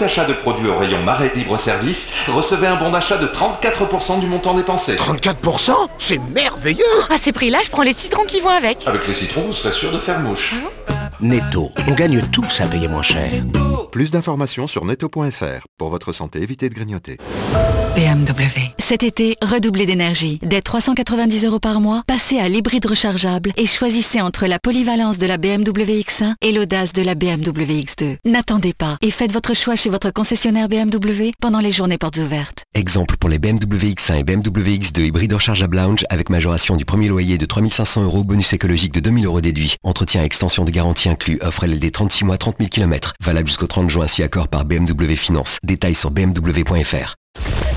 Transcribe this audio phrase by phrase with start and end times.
[0.00, 4.18] tout achat de produits au rayon Marais Libre Service, recevez un bon d'achat de 34%
[4.18, 4.96] du montant dépensé.
[4.96, 8.86] 34% C'est merveilleux À ces prix-là, je prends les citrons qui vont avec.
[8.86, 10.54] Avec les citrons, vous serez sûr de faire mouche.
[11.20, 13.30] Netto, on gagne tous à payer moins cher.
[13.92, 15.66] Plus d'informations sur netto.fr.
[15.76, 17.18] Pour votre santé, évitez de grignoter.
[18.00, 18.72] BMW.
[18.78, 20.38] Cet été, redoublez d'énergie.
[20.42, 25.26] Dès 390 euros par mois, passez à l'hybride rechargeable et choisissez entre la polyvalence de
[25.26, 28.16] la BMW X1 et l'audace de la BMW X2.
[28.24, 32.62] N'attendez pas et faites votre choix chez votre concessionnaire BMW pendant les journées portes ouvertes.
[32.74, 37.08] Exemple pour les BMW X1 et BMW X2 hybride rechargeable lounge avec majoration du premier
[37.08, 39.76] loyer de 3500 euros, bonus écologique de 2000 euros déduit.
[39.84, 41.38] Entretien et extension de garantie inclus.
[41.42, 43.12] Offre LLD 36 mois, 30 000 km.
[43.22, 45.58] Valable jusqu'au 30 juin si accord par BMW Finance.
[45.62, 47.16] Détails sur bmw.fr.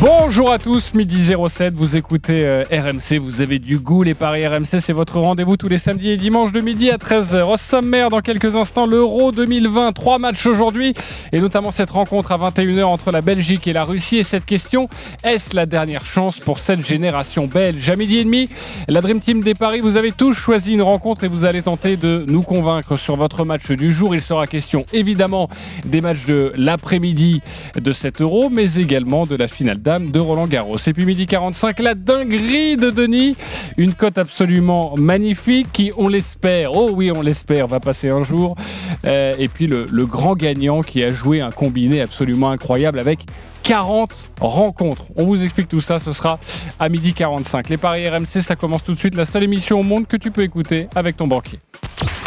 [0.00, 4.44] Bonjour à tous, midi 07, vous écoutez euh, RMC, vous avez du goût, les paris
[4.46, 7.42] RMC, c'est votre rendez-vous tous les samedis et dimanches de midi à 13h.
[7.44, 10.94] Au sommaire, dans quelques instants, l'Euro 2020, trois matchs aujourd'hui,
[11.32, 14.16] et notamment cette rencontre à 21h entre la Belgique et la Russie.
[14.16, 14.88] Et cette question,
[15.22, 17.88] est-ce la dernière chance pour cette génération belge?
[17.88, 18.48] À midi et demi,
[18.88, 21.96] la Dream Team des paris, vous avez tous choisi une rencontre et vous allez tenter
[21.96, 24.12] de nous convaincre sur votre match du jour.
[24.14, 25.48] Il sera question évidemment
[25.84, 27.42] des matchs de l'après-midi
[27.76, 30.78] de cet Euro, mais également de la finale dame de Roland Garros.
[30.86, 33.36] Et puis midi 45, la dinguerie de Denis,
[33.76, 38.56] une cote absolument magnifique qui, on l'espère, oh oui on l'espère, va passer un jour.
[39.04, 43.26] Euh, et puis le, le grand gagnant qui a joué un combiné absolument incroyable avec
[43.62, 45.04] 40 rencontres.
[45.16, 46.38] On vous explique tout ça, ce sera
[46.80, 47.68] à midi 45.
[47.68, 50.30] Les paris RMC, ça commence tout de suite, la seule émission au monde que tu
[50.30, 51.58] peux écouter avec ton banquier.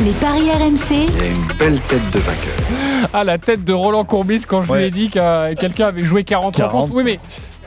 [0.04, 3.10] Les paris RMC, Il y a une belle tête de vainqueur.
[3.14, 6.24] À la tête de Roland Courbis quand je lui ai dit que quelqu'un avait joué
[6.24, 6.72] 40, 40.
[6.72, 6.94] rencontres.
[6.96, 7.20] Oui mais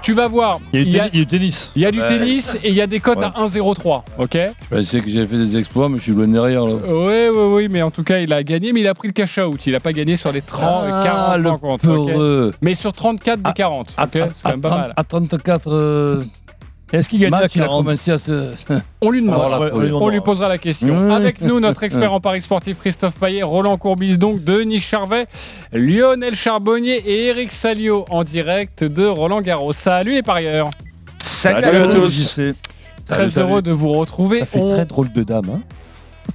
[0.02, 1.70] tu vas voir, Il y a du tennis.
[1.76, 3.24] il y a du tennis et il y a des cotes Ouais.
[3.26, 4.02] à 1,03.
[4.18, 4.36] Ok
[4.70, 6.64] Je pensais que j'avais fait des exploits, mais je suis loin derrière.
[6.64, 6.74] Là.
[6.88, 9.12] Oui, oui, oui, mais en tout cas, il a gagné, mais il a pris le
[9.12, 9.60] cash out.
[9.66, 11.88] Il n'a pas gagné sur les 30, Ah, 40 le rencontres.
[11.88, 12.54] ok peureux.
[12.62, 13.94] mais sur 34 des 40.
[13.96, 14.92] À, ok c'est quand même pas 30 mal.
[14.96, 16.24] à 34 euh,
[16.92, 18.52] Est-ce qu'il gagne à matchs, il a 40 commencé à se...
[19.00, 19.60] On lui demande.
[19.60, 20.94] Ouais, On posera la question.
[20.94, 21.10] Mmh.
[21.10, 25.26] Avec nous, notre expert en paris sportif Christophe Payet, Roland Courbis, donc Denis Charvet,
[25.72, 29.72] Lionel Charbonnier et Eric Salio en direct de Roland Garros.
[29.72, 30.70] Salut les parieurs.
[31.22, 32.40] Salut, Salut à tous.
[33.06, 33.46] Très Salut, salut.
[33.50, 34.40] heureux de vous retrouver.
[34.40, 35.46] Ça fait On- très drôle de dame.
[35.54, 35.60] Hein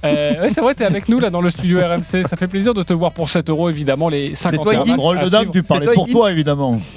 [0.04, 2.26] Euh, ouais, c'est vrai, t'es avec nous là dans le studio RMC.
[2.28, 5.20] Ça fait plaisir de te voir pour 7 euros, évidemment, les 50 toi, matchs drôle
[5.20, 6.80] de dame, tu parlais pour toi évidemment.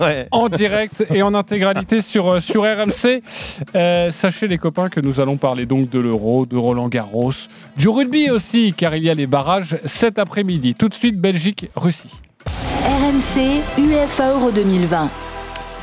[0.00, 0.26] Ouais.
[0.32, 3.22] en direct et en intégralité sur, euh, sur RMC.
[3.74, 7.32] Euh, sachez les copains que nous allons parler donc de l'Euro, de Roland Garros,
[7.76, 10.74] du rugby aussi, car il y a les barrages cet après-midi.
[10.74, 12.10] Tout de suite, Belgique-Russie.
[12.84, 15.10] RMC, UEFA Euro 2020.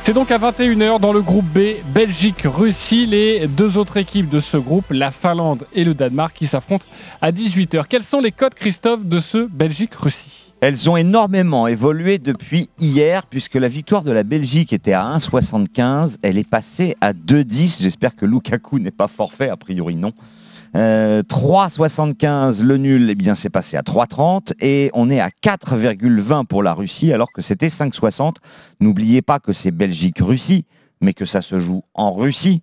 [0.04, 4.56] C'est donc à 21h dans le groupe B, Belgique-Russie, les deux autres équipes de ce
[4.56, 6.86] groupe, la Finlande et le Danemark, qui s'affrontent
[7.20, 7.84] à 18h.
[7.88, 10.52] Quels sont les codes, Christophe, de ce Belgique-Russie?
[10.60, 16.16] Elles ont énormément évolué depuis hier, puisque la victoire de la Belgique était à 1,75.
[16.22, 17.80] Elle est passée à 2,10.
[17.80, 20.12] J'espère que Lukaku n'est pas forfait, a priori non.
[20.74, 26.46] Euh, 3,75 le nul, eh bien c'est passé à 3,30 et on est à 4,20
[26.46, 28.36] pour la Russie alors que c'était 5,60.
[28.80, 30.64] N'oubliez pas que c'est Belgique-Russie,
[31.02, 32.62] mais que ça se joue en Russie,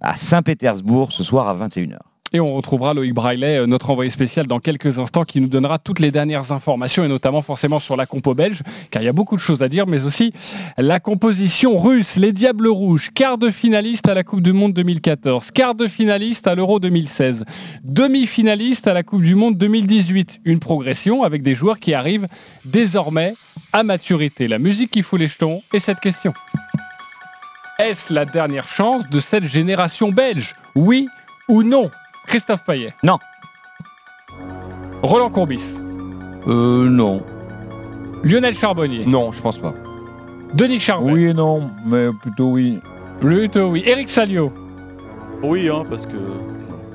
[0.00, 1.98] à Saint-Pétersbourg ce soir à 21h.
[2.32, 5.78] Et on retrouvera Loïc Braillet, euh, notre envoyé spécial, dans quelques instants, qui nous donnera
[5.78, 9.14] toutes les dernières informations, et notamment forcément sur la compo belge, car il y a
[9.14, 10.34] beaucoup de choses à dire, mais aussi
[10.76, 15.50] la composition russe, les Diables Rouges, quart de finaliste à la Coupe du Monde 2014,
[15.52, 17.44] quart de finaliste à l'Euro 2016,
[17.82, 20.40] demi-finaliste à la Coupe du Monde 2018.
[20.44, 22.28] Une progression avec des joueurs qui arrivent
[22.66, 23.34] désormais
[23.72, 24.48] à maturité.
[24.48, 26.34] La musique qui fout les jetons, et cette question.
[27.78, 30.54] Est-ce la dernière chance de cette génération belge?
[30.74, 31.08] Oui
[31.48, 31.90] ou non?
[32.28, 33.18] Christophe Payet Non.
[35.02, 35.74] Roland Courbis
[36.46, 37.22] Euh, non.
[38.22, 39.74] Lionel Charbonnier Non, je pense pas.
[40.54, 42.78] Denis Charbet Oui et non, mais plutôt oui.
[43.20, 43.82] Plutôt oui.
[43.86, 44.52] Eric Salio
[45.42, 46.16] Oui, hein, parce que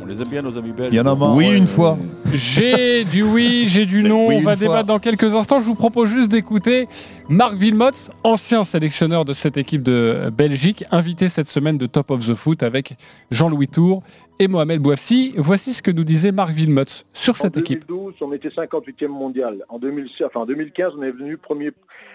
[0.02, 0.90] on les aime bien nos amis belges.
[0.92, 1.34] Il y en a marre.
[1.34, 1.98] Oui, ouais, une euh, fois.
[2.34, 4.28] J'ai du oui, j'ai du non.
[4.28, 4.68] Oui, On va fois.
[4.68, 5.62] débattre dans quelques instants.
[5.62, 6.90] Je vous propose juste d'écouter
[7.30, 7.92] Marc Wilmot,
[8.26, 12.64] ancien sélectionneur de cette équipe de Belgique, invité cette semaine de Top of the Foot
[12.64, 12.98] avec
[13.32, 14.04] Jean-Louis Tour
[14.40, 15.34] et Mohamed Bouafsi.
[15.38, 17.86] Voici ce que nous disait Marc Wilmot sur cette en équipe.
[17.88, 19.66] 2012, on était 58e mondial.
[19.70, 21.72] En 2016, enfin, en 2015, on est venu premier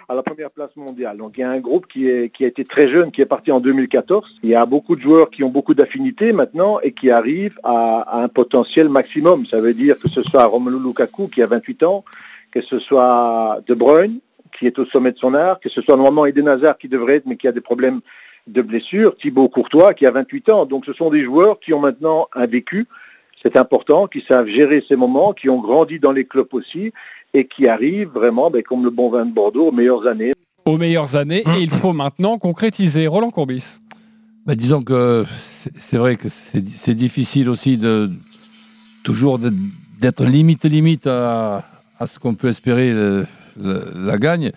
[0.09, 1.19] à la première place mondiale.
[1.19, 3.27] Donc il y a un groupe qui, est, qui a été très jeune, qui est
[3.27, 4.39] parti en 2014.
[4.43, 8.01] Il y a beaucoup de joueurs qui ont beaucoup d'affinités maintenant et qui arrivent à,
[8.01, 9.45] à un potentiel maximum.
[9.47, 12.05] Ça veut dire que ce soit Romelu Lukaku qui a 28 ans,
[12.51, 14.21] que ce soit De Bruyne
[14.59, 17.17] qui est au sommet de son art, que ce soit normalement Eden Hazard qui devrait
[17.17, 18.01] être mais qui a des problèmes
[18.49, 20.67] de blessure, Thibaut Courtois qui a 28 ans.
[20.67, 22.87] Donc ce sont des joueurs qui ont maintenant un vécu,
[23.43, 26.93] c'est important, qui savent gérer ces moments, qui ont grandi dans les clubs aussi
[27.35, 30.33] et qui arrivent vraiment, ben, comme le bon vin de Bordeaux, aux meilleures années.
[30.65, 33.07] Aux meilleures années, et il faut maintenant concrétiser.
[33.07, 33.79] Roland Courbis.
[34.45, 35.25] Bah, disons que
[35.79, 38.11] c'est vrai que c'est difficile aussi de
[39.05, 41.65] toujours d'être limite limite à,
[41.99, 43.25] à ce qu'on peut espérer euh,
[43.57, 44.53] la gagne.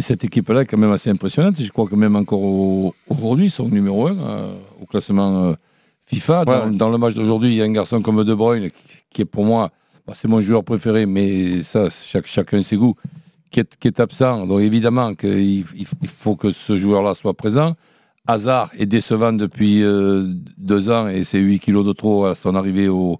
[0.00, 1.60] Et cette équipe-là est quand même assez impressionnante.
[1.60, 5.52] Je crois que même encore au- aujourd'hui, ils sont numéro un euh, au classement euh,
[6.06, 6.46] FIFA.
[6.46, 6.70] Dans, Ouais.
[6.74, 9.26] dans le match d'aujourd'hui, il y a un garçon comme De Bruyne qui, qui est
[9.26, 9.70] pour moi,
[10.06, 12.94] bah, c'est mon joueur préféré, mais ça, chaque, chacun ses goûts,
[13.50, 14.46] qui est, qui est absent.
[14.46, 15.64] Donc évidemment qu'il il,
[16.00, 17.74] il faut que ce joueur-là soit présent.
[18.26, 22.54] Hazard est décevant depuis euh, deux ans et c'est 8 kilos de trop à son
[22.54, 23.18] arrivée au,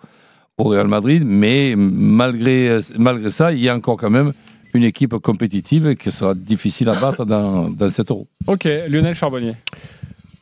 [0.56, 1.24] au Real Madrid.
[1.26, 4.32] Mais malgré, malgré ça, il y a encore quand même
[4.74, 8.26] une équipe compétitive qui sera difficile à battre dans, dans cet euro.
[8.46, 9.54] Ok, Lionel Charbonnier.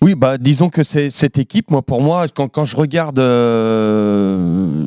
[0.01, 4.85] Oui, bah disons que c'est cette équipe, moi pour moi, quand, quand je regarde euh,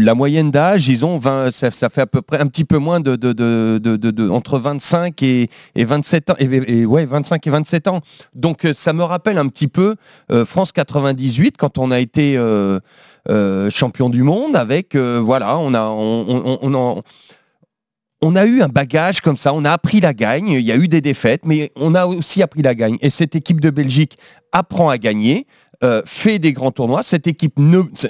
[0.00, 2.78] la moyenne d'âge, ils ont 20, ça, ça fait à peu près un petit peu
[2.78, 6.44] moins de, de, de, de- de- de- entre 25 et, et 27 ans, et,
[6.80, 8.00] et- ouais 25 et 27 ans.
[8.34, 9.94] Donc euh, ça me rappelle un petit peu
[10.32, 12.80] euh, France 98 quand on a été euh,
[13.30, 17.02] euh, champion du monde avec euh, voilà, on a on, on- on en-
[18.20, 20.76] on a eu un bagage comme ça, on a appris la gagne, il y a
[20.76, 22.98] eu des défaites, mais on a aussi appris la gagne.
[23.00, 24.18] Et cette équipe de Belgique
[24.52, 25.46] apprend à gagner,
[25.84, 27.04] euh, fait des grands tournois.
[27.04, 27.60] Cette équipe,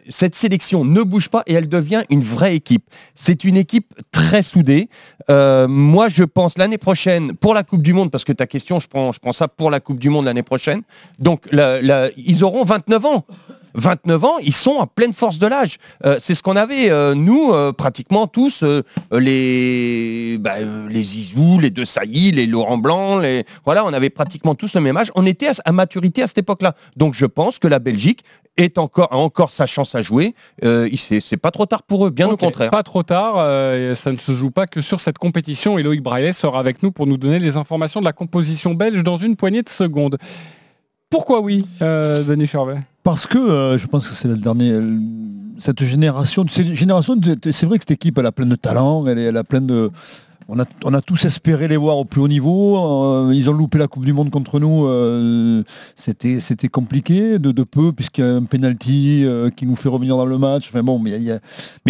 [0.09, 2.89] cette sélection ne bouge pas et elle devient une vraie équipe.
[3.15, 4.89] C'est une équipe très soudée.
[5.29, 8.81] Euh, moi, je pense l'année prochaine pour la Coupe du Monde, parce que ta question,
[8.81, 10.81] je prends, je prends ça pour la Coupe du Monde l'année prochaine.
[11.19, 13.27] Donc, ils auront 29 ans.
[13.75, 15.79] 29 ans, ils sont à pleine force de l'âge.
[16.05, 18.83] Euh, c'est ce qu'on avait, euh, nous, euh, pratiquement tous, euh,
[19.13, 23.45] les, bah, euh, les Zizou, les De Sailly, les Laurent Blanc, les...
[23.65, 25.11] voilà, on avait pratiquement tous le même âge.
[25.15, 26.75] On était à, à maturité à cette époque-là.
[26.97, 28.25] Donc je pense que la Belgique
[28.59, 30.35] est encore, a encore sa chance à jouer.
[30.65, 32.71] Euh, c'est pas trop tard pour eux, bien au contraire.
[32.71, 36.03] Pas trop tard, euh, ça ne se joue pas que sur cette compétition et Loïc
[36.03, 39.37] Braillet sera avec nous pour nous donner les informations de la composition belge dans une
[39.37, 40.19] poignée de secondes.
[41.11, 42.79] Pourquoi oui, euh, Denis Charvet?
[43.03, 44.73] Parce que euh, je pense que c'est le dernier.
[44.73, 44.99] euh,
[45.59, 49.45] Cette génération, c'est vrai que cette équipe, elle a plein de talent, elle, elle a
[49.45, 49.91] plein de.
[50.51, 52.79] On a, on a tous espéré les voir au plus haut niveau.
[52.79, 54.87] euh, ils ont loupé la Coupe du Monde contre nous.
[54.87, 55.63] euh,
[55.95, 59.91] C'était c'était compliqué de, de peu, puisqu'il y a un penalty euh, qui nous fait
[59.91, 60.71] revenir dans le match.
[60.71, 61.39] Enfin bon, mais, y a-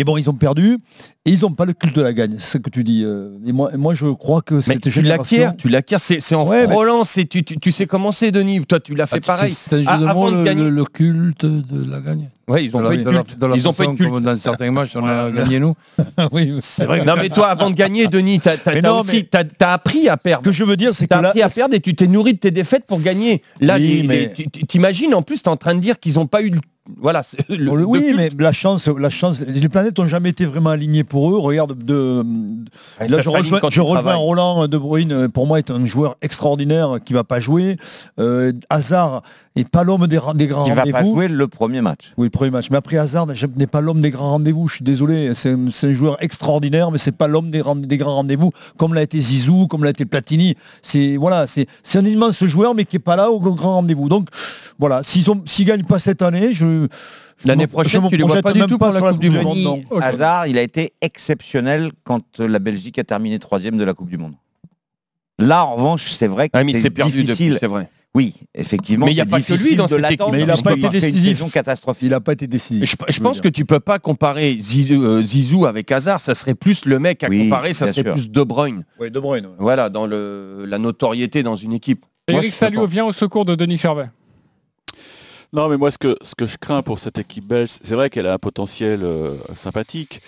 [0.02, 0.78] bon, ils ont perdu.
[1.24, 3.04] Et ils n'ont pas le culte de la gagne, c'est ce que tu dis.
[3.04, 5.38] euh, Et moi, moi je crois que cette tu génération...
[5.38, 8.32] l'acquiers, tu l'acquiers, c'est c'est en Ouais, mais- c'est- tu, tu, tu sais comment c'est,
[8.32, 8.64] Denis.
[8.66, 9.52] Toi, tu l'as fait Ah, tu pareil.
[9.52, 12.28] C'est un jeu Ah, de mots, le culte de la gagne.
[12.48, 13.38] Ouais, ils ont pas eu de de la- culte.
[13.38, 14.10] de la Ils ont pas eu façon de culte.
[14.10, 15.74] comme dans certains matchs, on a gagné nous.
[16.32, 17.04] oui, C'est vrai.
[17.04, 20.44] Non mais toi, avant de gagner, Denis, t'as mais- t'as appris à perdre.
[20.44, 22.06] Ce que je veux dire, c'est que T'as là, appris à perdre et tu t'es
[22.06, 23.42] nourri de tes défaites pour gagner.
[23.60, 24.32] Là, Oui, mais-
[24.66, 26.60] t'imagines, en plus, t'es en train de dire qu'ils n'ont pas eu le...
[26.96, 27.22] Voilà.
[27.48, 28.16] le- Oh, le- oui, culte.
[28.16, 31.38] mais la chance, la chance, les planètes n'ont jamais été vraiment alignées pour eux.
[31.38, 32.24] Regarde, de,
[33.00, 34.16] là, ça je rejoins, quand je tu rejoins travailles.
[34.16, 35.12] Roland De Bruyne.
[35.12, 37.76] euh, Pour moi, est un joueur extraordinaire qui va pas jouer.
[38.18, 39.22] Euh, Hazard
[39.54, 41.14] est pas l'homme des, ra- des grands Il va pas rendez-vous.
[41.14, 42.12] jouer le premier match.
[42.16, 42.70] Oui, le premier match.
[42.70, 43.26] Mais après, Hazard
[43.56, 44.68] n'est pas l'homme des grands rendez-vous.
[44.68, 45.32] Je suis désolé.
[45.34, 47.60] C'est un, joueur extraordinaire, mais c'est pas l'homme des,
[47.98, 50.54] grands rendez-vous, comme l'a été Zizou, comme l'a été Platini.
[50.82, 54.08] C'est voilà, c'est un immense joueur, mais qui est pas là au grand rendez-vous.
[54.08, 54.28] Donc
[54.78, 56.77] voilà, s'ils s'ils gagnent pas cette année, je
[57.44, 59.82] L'année prochaine, je tu les vois pas du tout pour la Coupe du Monde.
[60.00, 64.08] Hazard, il a été exceptionnel quand euh, la Belgique a terminé troisième de la Coupe
[64.08, 64.34] du Monde.
[65.38, 67.56] Là, en revanche, c'est vrai que Ah, mais il c'est s'est perdu difficile.
[67.60, 67.88] c'est vrai.
[68.14, 69.06] Oui, effectivement.
[69.06, 70.22] Mais il y a pas que lui dans de cette équipe.
[70.32, 71.42] Mais il a parce pas été décisif.
[72.02, 72.96] Il n'a pas été décisif.
[73.08, 73.42] Je, pense dire.
[73.42, 76.20] que tu peux pas comparer Zizou, euh, Zizou avec Hazard.
[76.20, 78.12] Ça serait plus le mec à Oui, comparer, ça serait sûr.
[78.14, 78.84] plus De Bruyne.
[78.98, 79.46] Ouais, De Bruyne.
[79.46, 79.52] ouais.
[79.58, 82.04] Voilà, dans le, la notoriété dans une équipe.
[82.26, 82.52] Eric.
[82.52, 84.10] Salio vient au secours de Denis Charvet.
[85.52, 88.10] Non, mais moi, ce que, ce que je crains pour cette équipe belge, c'est vrai
[88.10, 90.20] qu'elle a un potentiel euh, sympathique.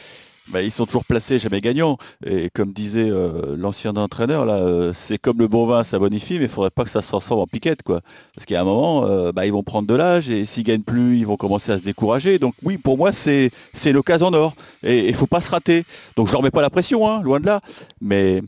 [0.53, 1.97] Mais ils sont toujours placés, jamais gagnants.
[2.27, 6.39] Et comme disait euh, l'ancien entraîneur, là, euh, c'est comme le bon vin, ça bonifie,
[6.39, 8.01] mais il faudrait pas que ça se transforme en piquette, quoi.
[8.35, 11.19] Parce a un moment, euh, bah, ils vont prendre de l'âge et s'ils gagnent plus,
[11.19, 12.39] ils vont commencer à se décourager.
[12.39, 14.55] Donc oui, pour moi, c'est c'est l'occasion en or.
[14.83, 15.85] Et il faut pas se rater.
[16.17, 17.61] Donc je leur mets pas la pression, hein, loin de là.
[18.01, 18.43] Mais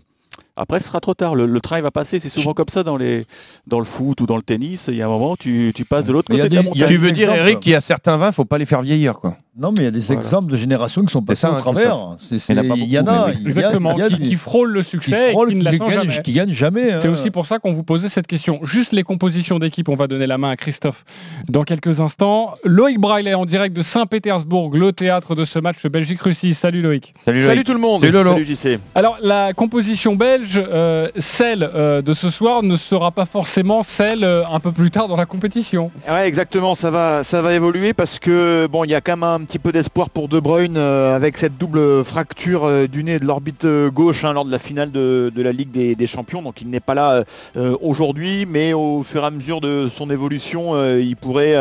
[0.57, 1.35] après, ce sera trop tard.
[1.35, 2.21] Le, le train il va passer.
[2.21, 3.27] C'est souvent comme ça dans, les,
[3.67, 4.87] dans le foot ou dans le tennis.
[4.89, 6.69] Il y a un moment, tu, tu passes de l'autre côté a de la des-
[6.75, 6.97] il y a montagne.
[6.99, 7.33] Tu veux dire.
[7.35, 9.37] Eric, qu'il y a certains vins, faut pas les faire vieillir, quoi.
[9.55, 10.23] Non, mais il y a des Voilà.
[10.23, 12.17] exemples de générations qui sont passées ça, au hein, travers.
[12.31, 13.33] Il y en a pas Il y en a.
[13.35, 16.23] il y Exactement, qui, qui frôlent le qui succès frôlent, et qui ne qui jamais.
[16.49, 17.01] qui jamais.
[17.03, 17.13] C'est hein.
[17.13, 18.61] aussi pour ça qu'on vous posait cette question.
[18.63, 21.05] Juste les compositions d'équipe, on va donner la main à Christophe
[21.51, 22.55] dans quelques instants.
[22.65, 26.55] Loïc Braillet en direct de Saint-Pétersbourg, le théâtre de ce match Belgique-Russie.
[26.55, 27.13] Salut Loïc.
[27.27, 27.67] Salut, Salut Loïc.
[27.67, 28.01] tout le monde.
[28.01, 28.33] Salut, Lolo.
[28.33, 28.79] Salut JC.
[28.95, 34.25] Alors la composition belge, euh, celle euh, de ce soir, ne sera pas forcément celle
[34.25, 35.91] euh, un peu plus tard dans la compétition.
[36.09, 39.23] Ouais, exactement, ça va, ça va évoluer parce que bon, il y a quand même
[39.25, 43.03] un un petit peu d'espoir pour De Bruyne euh, avec cette double fracture euh, du
[43.03, 46.43] nez de l'orbite euh, gauche hein, lors de la finale de, la Ligue des, Champions.
[46.43, 47.25] Donc il n'est pas là
[47.81, 51.55] aujourd'hui, mais au fur et à mesure de son évolution, il pourrait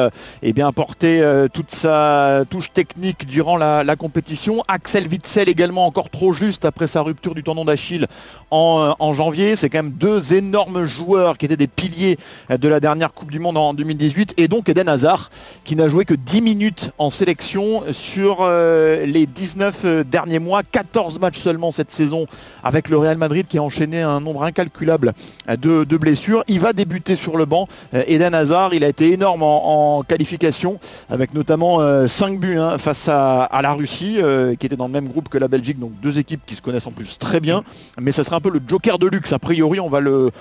[0.44, 1.24] eh bien, apporter
[1.54, 4.64] toute sa touche technique durant la, compétition.
[4.68, 8.08] Axel Witzel également encore trop juste après sa rupture du tendon d'Achille
[8.50, 9.56] en, en janvier.
[9.56, 12.18] C'est quand même deux énormes joueurs qui étaient des piliers
[12.50, 15.30] de la dernière Coupe du Monde en 2018 et donc Eden Hazard
[15.64, 20.62] qui n'a joué que 10 minutes en sélection sur euh, les 19 euh, derniers mois,
[20.64, 22.26] 14 matchs seulement cette saison
[22.64, 25.14] avec le Real Madrid qui a enchaîné un nombre incalculable
[25.48, 26.44] de, blessures.
[26.48, 27.68] Il va débuter sur le banc.
[27.94, 33.08] Euh, Eden Hazard, il a été énorme en, qualification avec notamment 5 buts hein, face
[33.08, 34.18] à, la Russie
[34.60, 36.88] qui était dans le même groupe que la Belgique, donc deux équipes qui se connaissent
[36.88, 37.64] en plus très bien.
[38.00, 39.34] Mais ça sera un peu le joker de luxe.
[39.34, 40.32] A priori, on va le,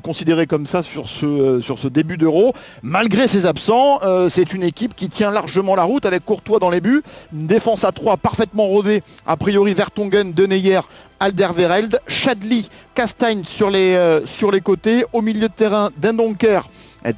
[0.00, 2.52] considérer comme ça sur ce, début d'Euro.
[2.82, 6.80] Malgré ses absents, c'est une équipe qui tient largement la route avec Courtois dans les
[6.80, 7.02] buts.
[7.32, 9.02] Une défense à 3 parfaitement rodée.
[9.26, 10.80] A priori, Vertonghen, Deneyer,
[11.18, 15.04] Alderweireld, Chadli, Castagne sur les, euh, sur les côtés.
[15.12, 16.68] Au milieu de terrain, Dendonker,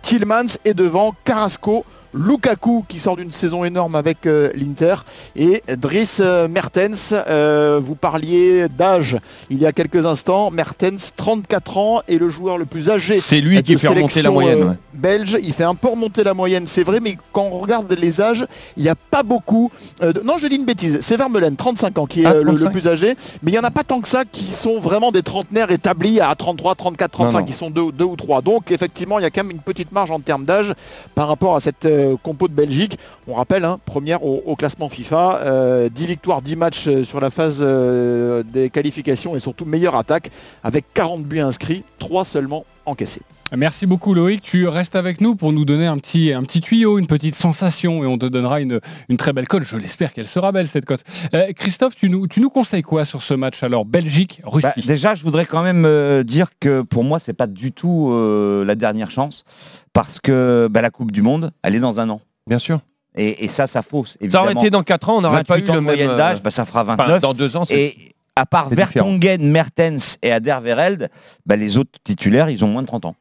[0.03, 1.85] Tillmans et devant Carrasco.
[2.15, 4.97] Lukaku qui sort d'une saison énorme avec euh, l'Inter
[5.37, 9.17] et Dries euh, Mertens, euh, vous parliez d'âge
[9.51, 13.19] il y a quelques instants, Mertens 34 ans est le joueur le plus âgé.
[13.19, 14.75] C'est lui de qui fait remonter la moyenne, ouais.
[14.95, 18.21] Belge, il fait un peu remonter la moyenne, c'est vrai, mais quand on regarde les
[18.21, 19.71] âges, il n'y a pas beaucoup.
[20.01, 22.45] de- Non, je dis une bêtise, c'est Vermeulen, 35 ans, qui est Ah, le- le,
[22.47, 22.71] 35.
[22.73, 25.23] plus âgé, mais il n'y en a pas tant que ça qui sont vraiment des
[25.23, 27.47] trentenaires établis à 33, 34, 35, Non, non.
[27.47, 28.43] qui sont deux, deux ou trois.
[28.43, 30.73] Donc effectivement, il y a quand même une petite marge en termes d'âge
[31.15, 32.99] par rapport à cette euh, compo de Belgique.
[33.27, 37.31] On rappelle, hein, première au, classement FIFA, euh, 10 victoires, 10 matchs euh, sur la
[37.31, 40.31] phase euh, des qualifications et surtout meilleure attaque
[40.65, 43.23] avec 40 buts inscrits, 3 seulement encaissés.
[43.55, 46.99] Merci beaucoup Loïc, tu restes avec nous pour nous donner un petit, un petit tuyau,
[46.99, 49.65] une petite sensation et on te donnera une, une très belle cote.
[49.65, 51.05] Je l'espère qu'elle sera belle cette cote.
[51.35, 55.15] Euh, Christophe, tu nous, tu nous conseilles quoi sur ce match alors Belgique-Russie Bah, déjà,
[55.15, 58.75] je voudrais quand même euh, dire que pour moi, c'est pas du tout euh, la
[58.75, 59.45] dernière chance
[59.93, 62.23] parce que bah, la Coupe du Monde, elle est dans un an.
[62.47, 62.81] Bien sûr.
[63.15, 64.17] Et, et ça, ça fausse.
[64.29, 66.51] Ça aurait été dans 4 ans, on n'aurait pas 28 eu le moyenne d'âge, bah,
[66.51, 67.21] ça fera enfin, 29.
[67.21, 68.69] dans deux ans, c'est Et à part.
[68.71, 71.09] Vertonghen, Mertens et Aderweireld,
[71.47, 73.17] bah, les autres titulaires, ils ont moins de 30 ans.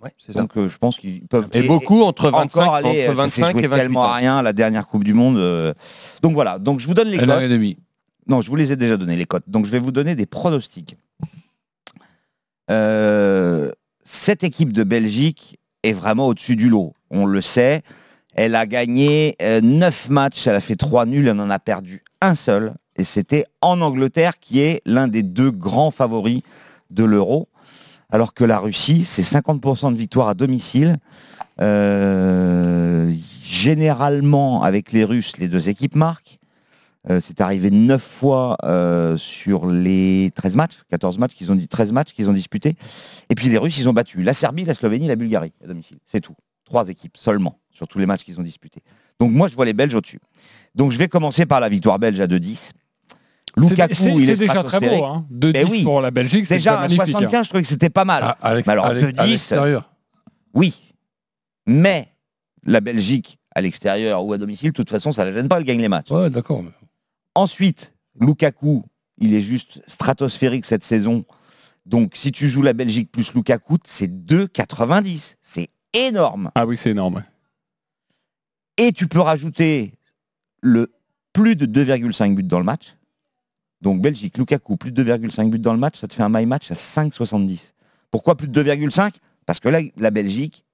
[0.00, 0.40] Ouais, c'est ça.
[0.40, 1.48] Donc euh, je pense qu'ils peuvent.
[1.52, 4.00] Et beaucoup entre encore 25 aller, entre euh, ça s'est 25 joué et 28 tellement
[4.00, 4.04] ans.
[4.04, 5.38] à rien la dernière Coupe du Monde.
[5.38, 5.72] euh.
[6.22, 6.58] Donc voilà.
[6.58, 7.50] Donc je vous donne les Un an et cotes.
[7.50, 7.78] demi.
[8.28, 9.44] Non, je vous les ai déjà donné les cotes.
[9.48, 10.96] Donc je vais vous donner des pronostics.
[12.70, 13.70] Euh,
[14.04, 16.94] cette équipe de Belgique est vraiment au-dessus du lot.
[17.10, 17.82] On le sait.
[18.34, 22.34] Elle a gagné 9 matchs, elle a fait 3 nuls, elle en a perdu un
[22.34, 22.74] seul.
[22.96, 26.42] Et c'était en Angleterre qui est l'un des deux grands favoris
[26.90, 27.48] de l'euro.
[28.10, 30.98] Alors que la Russie, c'est 50% de victoire à domicile.
[31.60, 33.12] Euh,
[33.42, 36.38] généralement, avec les Russes, les deux équipes marquent.
[37.08, 41.68] Euh, c'est arrivé 9 fois euh, sur les 13 matchs, 14 matchs qu'ils ont dit
[41.68, 42.76] 13 matchs qu'ils ont disputés.
[43.28, 45.98] Et puis les Russes, ils ont battu la Serbie, la Slovénie, la Bulgarie à domicile.
[46.04, 46.34] C'est tout.
[46.64, 48.82] Trois équipes seulement sur tous les matchs qu'ils ont disputés.
[49.20, 50.18] Donc moi, je vois les Belges au-dessus.
[50.74, 52.72] Donc je vais commencer par la victoire belge à 2-10.
[53.56, 55.26] Lukaku, C'est- il est déjà très beau, hein.
[55.30, 55.82] 2-10 Ben oui.
[55.82, 57.18] pour la Belgique, c'est Déjà, déjà à magnifique, hein.
[57.18, 58.22] 75, je trouvais que c'était pas mal.
[58.22, 59.90] À, à l'ex- Mais alors, à à 2-10, l'extérieur.
[60.54, 60.74] oui.
[61.66, 62.08] Mais
[62.64, 65.56] la Belgique, à l'extérieur ou à domicile, de toute façon, ça ne la gêne pas,
[65.58, 66.10] elle gagne les matchs.
[66.10, 66.62] Ouais, d'accord.
[67.34, 68.84] Ensuite, Lukaku,
[69.18, 71.24] il est juste stratosphérique cette saison.
[71.86, 75.36] Donc, si tu joues la Belgique plus Lukaku, c'est 2,90.
[75.42, 76.50] C'est énorme.
[76.54, 77.24] Ah oui, c'est énorme.
[78.76, 79.94] Et tu peux rajouter
[80.60, 80.92] le
[81.32, 82.96] plus de 2,5 buts dans le match.
[83.86, 86.44] Donc, Belgique, Lukaku, plus de 2,5 buts dans le match, ça te fait un my
[86.44, 87.72] match à 5,70.
[88.10, 89.12] Pourquoi plus de 2,5
[89.46, 90.64] Parce que là, la Belgique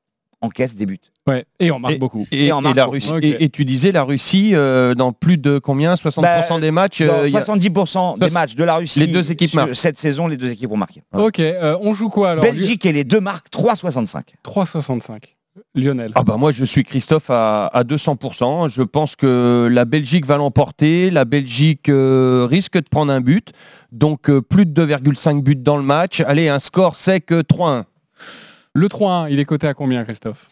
[0.41, 0.99] encaisse des buts.
[1.29, 2.27] Ouais, et on marque Et- beaucoup.
[2.33, 2.93] Et, Et en et marque la beaucoup.
[2.95, 5.93] Russie, et, et tu disais la Russie, euh, dans plus de combien?
[5.95, 9.31] 60% Bah, des matchs Dans euh, a- 70% des matchs de la Russie, les deux
[9.31, 9.77] équipes marquent.
[9.77, 11.03] cette saison, les deux équipes ont marqué.
[11.13, 12.43] Ok, euh, on joue quoi alors?
[12.43, 14.23] Belgique et les deux marques 3,65.
[14.43, 15.37] 3,65.
[15.75, 16.13] Lionel.
[16.15, 18.71] Ah bah moi je suis Christophe à, à 200%.
[18.71, 21.11] Je pense que la Belgique va l'emporter.
[21.11, 23.53] La Belgique euh, risque de prendre un but.
[23.91, 26.21] Donc euh, plus de 2,5 buts dans le match.
[26.23, 27.85] Allez, un score sec euh, 3-1.
[28.75, 30.49] Le 3-1, il est coté à combien, Christophe?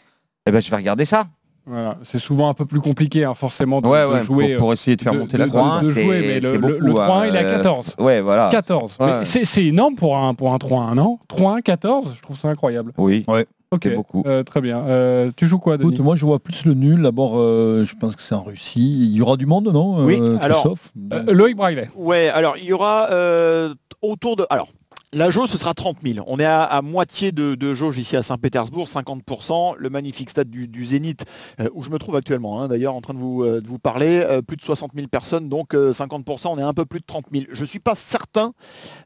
[0.47, 1.25] Eh ben, je vais regarder ça.
[1.67, 4.49] Voilà, c'est souvent un peu plus compliqué, hein, forcément, de, Ouais, de ouais, jouer.
[4.55, 5.83] pour, pour essayer de faire de- monter de- la de- cote.
[5.85, 7.95] de c'est- jouer, mais le, c'est le- beaucoup, le 3-1, il est à euh, 14.
[7.99, 8.49] Ouais, voilà.
[8.51, 8.97] 14.
[8.99, 9.25] Mais Ouais.
[9.25, 11.19] C'est c'est énorme pour un, pour un 3-1, non?
[11.29, 12.93] 3-1, 14 Je trouve ça incroyable.
[12.99, 13.25] Oui.
[13.73, 14.25] Ok, beaucoup.
[14.27, 14.79] euh, très bien.
[14.87, 17.03] Euh, tu joues quoi, Denis Écoute, moi je vois plus le nul.
[17.03, 18.81] D'abord, euh, je pense que c'est en Russie.
[18.81, 20.75] Il y aura du monde, non Oui, euh, alors,
[21.13, 21.89] Euh, Loïc Braillet.
[21.95, 23.73] Ouais, alors il y aura euh,
[24.03, 24.45] autour de.
[24.51, 24.69] Alors,
[25.13, 26.25] La jauge, ce sera 30 000.
[26.29, 29.75] On est à, moitié de, jauge ici à Saint-Pétersbourg, 50%.
[29.77, 31.25] Le magnifique stade du, Zénith,
[31.59, 34.41] euh, où je me trouve actuellement, hein, d'ailleurs, en train de vous, euh, parler, euh,
[34.41, 37.25] plus de 60 000 personnes, donc euh, 50%, on est un peu plus de 30
[37.33, 37.47] 000.
[37.51, 38.53] Je ne suis pas certain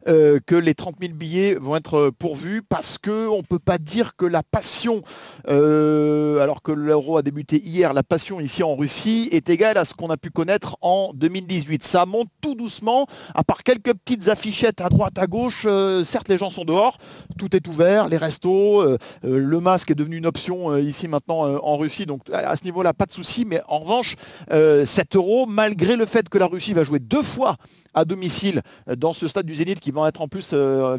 [0.05, 4.27] que les 30 000 billets vont être pourvus parce qu'on ne peut pas dire que
[4.27, 5.01] la passion,
[5.47, 9.95] alors que l'euro a débuté hier, la passion ici en Russie est égale à ce
[9.95, 11.85] qu'on a pu connaître en 2018.
[11.85, 15.67] Ça monte tout doucement, à part quelques petites affichettes à droite, à gauche.
[15.95, 16.99] Euh, certes, les gens sont dehors,
[17.39, 21.43] tout est ouvert, les restos, euh, euh, le masque est devenu une option ici maintenant
[21.43, 22.07] en Russie.
[22.07, 23.45] Donc à, ce niveau-là, pas de souci.
[23.45, 24.17] Mais en revanche,
[24.53, 27.57] euh, 7 euros, malgré le fait que la Russie va jouer deux fois
[27.97, 28.63] à domicile
[28.97, 30.53] dans ce stade du Zénith qui va être en plus,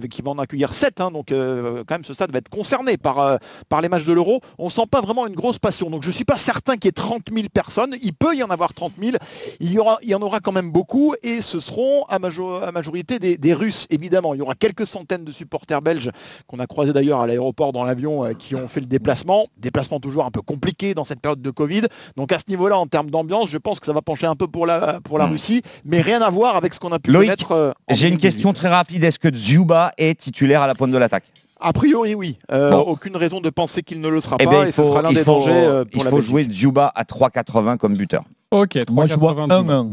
[0.10, 0.98] qui va en accueillir 7.
[1.12, 3.38] donc euh, quand même ce stade va être concerné par,
[3.68, 4.40] par les matchs de l'Euro.
[4.58, 5.90] On sent pas vraiment une grosse passion.
[5.90, 7.96] Donc je suis pas certain qu'il y ait 30 000 personnes.
[8.02, 9.18] Il peut y en avoir 30 000.
[9.60, 12.72] Il y, aura, il y en aura quand même beaucoup et ce seront à, à
[12.72, 14.34] majorité des, des Russes évidemment.
[14.34, 16.10] Il y aura quelques centaines de supporters belges
[16.48, 19.48] qu'on a croisés d'ailleurs à l'aéroport dans l'avion euh, qui ont fait le déplacement.
[19.58, 21.82] Déplacement toujours un peu compliqué dans cette période de Covid.
[22.16, 24.48] Donc à ce niveau-là, en termes d'ambiance, je pense que ça va pencher un peu
[24.48, 27.28] pour la, pour la Russie, mais rien à voir avec ce qu'on a pu Loïc,
[27.30, 27.52] connaître.
[27.52, 28.22] euh, J'ai une 2018.
[28.22, 29.04] question très rapide.
[29.04, 31.26] Est-ce que Dzuba est titulaire à la pointe de l'attaque?
[31.60, 32.38] A priori, oui.
[32.52, 32.80] Euh, Bon.
[32.82, 35.02] Aucune raison de penser qu'il ne le sera Eh pas, et il ce faut, sera
[35.02, 36.30] l'un des faut- dangers euh, pour il la faut Belgique.
[36.32, 38.24] jouer Dzuba à 3,80 comme buteur.
[38.52, 39.66] Ok, Moi, je vois 3,80.
[39.66, 39.88] 1-1.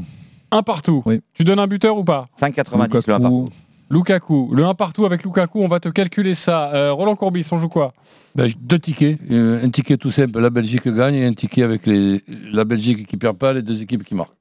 [0.51, 1.03] Un partout.
[1.33, 2.27] Tu donnes un buteur ou pas?
[2.39, 3.49] 5,90 le 1 partout.
[3.93, 4.55] Lukaku.
[4.55, 6.73] Le 1 partout avec Lukaku, on va te calculer ça.
[6.73, 7.93] Euh, Roland Courbis, on joue quoi?
[8.35, 9.19] Ben, deux tickets.
[9.31, 13.07] Euh, Un ticket tout simple, la Belgique gagne, et un ticket avec les, la Belgique
[13.07, 14.33] qui perd pas, les deux équipes qui marquent.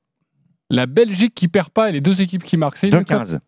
[0.70, 2.78] La Belgique qui perd pas et les deux équipes qui marquent.
[2.78, 3.40] C'est une 2,15.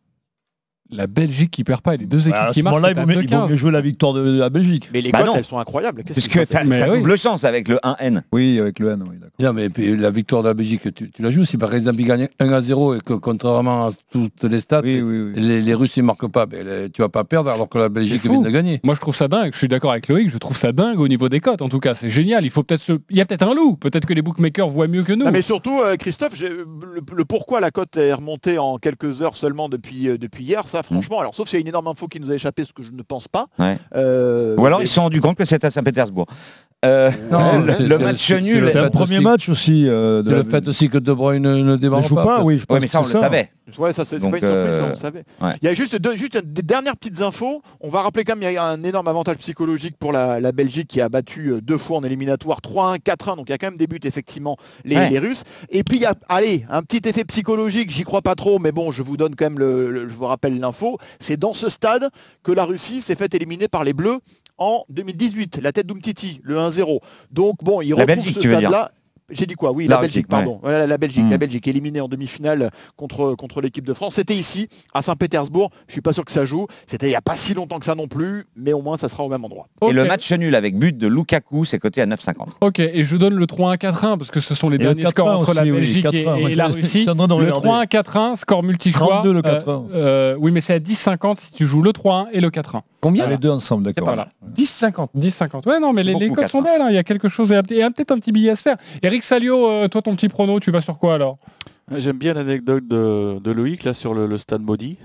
[0.96, 2.76] La Belgique qui perd pas et les deux équipes ce qui marquent.
[2.76, 3.50] moment-là, il c'est vaut à mieux- il vaut 2,15.
[3.50, 4.90] mieux jouer la victoire de la Belgique.
[4.94, 6.04] Mais les Bah cotes, elles sont incroyables.
[6.04, 6.98] Qu'est-ce Parce que t'as oui.
[7.00, 8.24] double chance avec le 1N.
[8.32, 9.30] Oui, avec le N, oui, d'accord.
[9.40, 11.46] Bien, mais puis, la victoire de la Belgique, tu, tu la joues.
[11.46, 14.82] Si par exemple ils gagnent 1 à 0 et que contrairement à toutes les stats,
[14.84, 15.32] Oui, oui, oui.
[15.36, 17.90] les, les Russes ils marquent pas, ben, les- tu vas pas perdre alors que la
[17.90, 18.80] Belgique vient de gagner.
[18.84, 19.52] Moi, je trouve ça dingue.
[19.54, 20.30] Je suis d'accord avec Loïc.
[20.30, 21.62] Je trouve ça dingue au niveau des cotes.
[21.62, 22.46] En tout cas, c'est génial.
[22.46, 22.94] Il faut peut-être se...
[23.10, 23.76] Il y a peut-être un loup.
[23.78, 25.26] Peut-être que les bookmakers voient mieux que nous.
[25.26, 26.66] Non, mais surtout, euh, Christophe, j'ai- le,
[27.16, 30.83] le pourquoi la cote est remontée en quelques heures seulement depuis, euh, depuis hier, ça,
[30.84, 32.84] franchement, alors sauf s'il y a une énorme info qui nous a échappé, ce que
[32.84, 33.48] je ne pense pas.
[33.60, 33.78] Ouais.
[33.96, 36.28] Euh, Ou alors mais- ils se sont rendus compte que c'était à Saint-Pétersbourg.
[36.86, 38.70] Euh, Non, le, match nul.
[38.70, 39.88] c'est le premier aussi- match aussi.
[39.88, 42.26] euh, de le fait aussi que De Bruyne ne, démarre joue pas.
[42.26, 43.50] pas, oui, je pense Ouais, mais ça on le savait.
[43.78, 45.24] Ouais, ça c'est pas une surprise, euh, ça, on le savait.
[45.42, 45.52] ouais.
[45.62, 47.62] Il y a juste, deux- juste des dernières petites infos.
[47.80, 50.52] On va rappeler quand même il y a un énorme avantage psychologique pour la, la
[50.52, 53.38] Belgique qui a battu deux fois en éliminatoire 3-1, 4-1.
[53.38, 55.10] Donc il y a quand même des buts effectivement les, Ouais.
[55.10, 55.44] les Russes.
[55.70, 58.74] Et puis il y a, allez, un petit effet psychologique, j'y crois pas trop, mais
[58.74, 60.73] bon, je vous donne quand même le, le- je vous rappelle l'info.
[61.20, 62.10] C'est dans ce stade
[62.44, 64.20] que la Russie s'est fait éliminer par les Bleus
[64.58, 65.60] en 2018.
[65.62, 67.00] La tête d'Umtiti, le 1-0.
[67.32, 68.92] Donc bon, il La retrouve Belgique, ce stade-là.
[69.36, 70.38] J'ai dit quoi Oui, La la, Belgique, Belgique, ouais.
[70.46, 70.60] pardon.
[70.62, 74.16] Voilà, la Belgique, la Belgique éliminée en demi-finale contre, contre l'équipe de France.
[74.16, 75.70] C'était ici, à Saint-Pétersbourg.
[75.88, 76.68] Je suis pas sûr que ça joue.
[76.88, 79.10] C'était il n'y a pas si longtemps que ça non plus, mais au moins ça
[79.10, 79.68] sera au même endroit.
[79.88, 82.48] Et le match nul avec but de Lukaku, c'est coté à 9,50.
[82.62, 85.28] Ok, et je donne le 3-1-4-1 parce que ce sont les Et le derniers scores
[85.28, 86.40] 4-1 entre la aussi, Belgique et, 4-1.
[86.40, 87.06] Moi, et la Russie.
[87.06, 87.68] Le regarder.
[87.68, 89.22] 3-1-4-1, score multi-choix.
[89.24, 89.86] 32 le euh, 4-1.
[89.94, 92.82] euh, oui, mais c'est à 10-50 si tu joues le 3-1 et le 4-1.
[93.04, 94.08] Combien Ah, les deux ensemble, d'accord.
[94.08, 94.30] Voilà.
[94.56, 95.10] 10-50.
[95.18, 95.68] 10-50.
[95.68, 96.64] Ouais, non, mais les, codes sont 4-1.
[96.64, 96.82] belles.
[96.82, 96.88] hein.
[96.90, 97.50] Il y a quelque chose.
[97.50, 98.78] Il y a peut-être un petit billet à se faire.
[99.02, 101.38] Eric Salio, euh, toi, ton petit prono, tu vas sur quoi alors?
[101.98, 104.98] J'aime bien l'anecdote de, de Loïc là sur le, le stade maudit.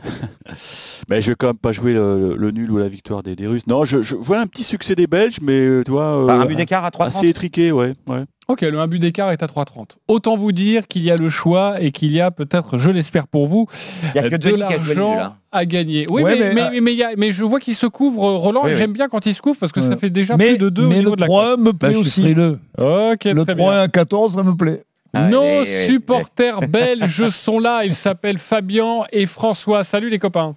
[1.10, 3.48] mais je vais quand même pas jouer le, le nul ou la victoire des, des
[3.48, 3.66] Russes.
[3.66, 6.44] Non, je, je vois un petit succès des Belges, mais euh, tu vois, euh, un
[6.46, 7.94] but d'écart à 3,30 assez étriqué, ouais.
[8.06, 8.24] ouais.
[8.50, 9.98] Ok, le 1 but d'écart est à 3,30.
[10.08, 13.26] Autant vous dire qu'il y a le choix et qu'il y a peut-être, je l'espère
[13.26, 13.66] pour vous,
[14.14, 15.34] Il n'y a que de l'argent hein.
[15.52, 16.06] à gagner.
[16.08, 17.74] Oui, Ouais, mais, mais, mais, euh, mais, mais il y a- mais je vois qu'il
[17.74, 18.78] se couvre, euh, Roland, Oui, et oui.
[18.78, 20.84] j'aime bien quand il se couvre parce que ça fait déjà mais plus de 2
[20.86, 22.22] au mais niveau le de la 3 me Bah, plaît suis aussi.
[22.34, 23.70] Le très 3 bien.
[23.82, 24.82] à 14, ça me plaît.
[25.12, 27.84] Ah, Nos supporters belges sont là.
[27.84, 29.84] Ils s'appellent Fabien et François.
[29.84, 30.54] Salut les copains.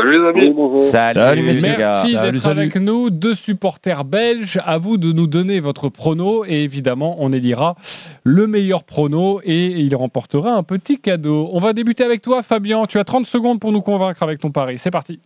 [0.00, 0.54] Salut les amis.
[0.92, 1.60] Salut, les.
[1.60, 3.10] Merci d'être avec nous.
[3.10, 4.60] Deux supporters belges.
[4.64, 6.44] À vous de nous donner votre prono.
[6.44, 7.74] Et évidemment, on élira
[8.22, 11.48] le meilleur prono et il remportera un petit cadeau.
[11.52, 12.86] On va débuter avec toi, Fabien.
[12.86, 14.78] Tu as 30 secondes pour nous convaincre avec ton pari.
[14.78, 15.18] C'est parti.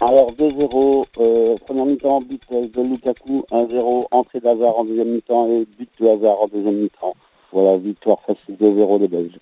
[0.00, 5.66] Alors 2-0, euh, première mi-temps, but de Lukaku, 1-0, entrée d'Hazard en deuxième mi-temps et
[5.78, 7.14] but de Hazard en deuxième mi-temps.
[7.52, 9.38] Voilà, victoire facile 2-0 des Belges.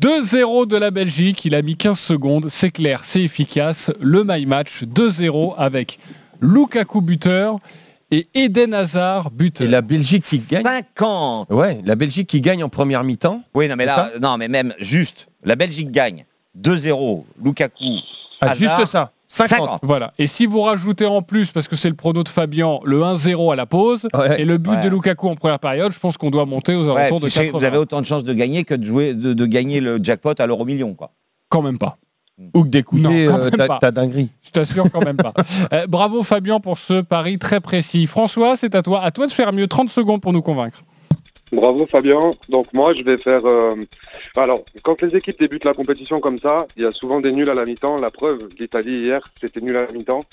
[0.00, 3.90] 2-0 de la Belgique, il a mis 15 secondes, c'est clair, c'est efficace.
[4.00, 5.98] Le my match 2-0 avec
[6.40, 7.58] Lukaku buteur
[8.10, 9.66] et Eden Hazard buteur.
[9.66, 10.64] Et la Belgique qui gagne.
[10.64, 13.42] 50 Ouais, la Belgique qui gagne en première mi-temps.
[13.54, 16.24] Oui, non, mais là, non, mais même juste, la Belgique gagne
[16.60, 17.84] 2-0, Lukaku.
[18.40, 19.12] Ah, Hazard, juste ça.
[19.28, 19.58] 50.
[19.58, 19.80] 50.
[19.82, 20.12] Voilà.
[20.18, 23.52] Et si vous rajoutez en plus, parce que c'est le prono de Fabien, le 1-0
[23.52, 24.40] à la pause Ouais.
[24.40, 24.82] et le but Ouais.
[24.84, 27.32] de Lukaku en première période, je pense qu'on doit monter aux Ouais, alentours de tu
[27.32, 27.58] sais, 80.
[27.58, 30.34] vous avez autant de chances de gagner que de, jouer, de, de gagner le jackpot
[30.38, 30.94] à l'euro million.
[30.94, 31.10] Quoi.
[31.48, 31.98] Quand même pas.
[32.54, 34.28] Ou que d'écouter Non, quand euh, même ta, dinguerie.
[34.42, 35.32] Je t'assure quand même pas.
[35.72, 38.06] Euh, bravo Fabien pour ce pari très précis.
[38.06, 39.02] François, c'est à toi.
[39.02, 39.66] À toi de faire mieux.
[39.66, 40.82] 30 secondes pour nous convaincre.
[41.52, 42.32] Bravo Fabien.
[42.48, 43.44] Donc moi je vais faire...
[43.46, 43.76] euh,
[44.36, 47.48] Alors, quand les équipes débutent la compétition comme ça, il y a souvent des nuls
[47.48, 47.98] à la mi-temps.
[48.00, 50.24] La preuve, l'Italie hier, c'était nul à la mi-temps.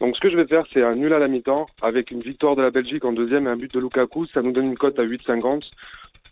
[0.00, 2.56] Donc ce que je vais faire, c'est un nul à la mi-temps avec une victoire
[2.56, 4.26] de la Belgique en deuxième et un but de Lukaku.
[4.32, 5.70] Ça nous donne une cote à 8,50.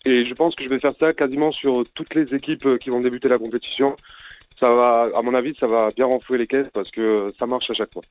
[0.04, 3.00] Et je pense que je vais faire ça quasiment sur toutes les équipes qui vont
[3.00, 3.96] débuter la compétition.
[4.60, 7.70] Ça va, à mon avis, ça va bien renflouer les caisses parce que ça marche
[7.70, 8.02] à chaque fois.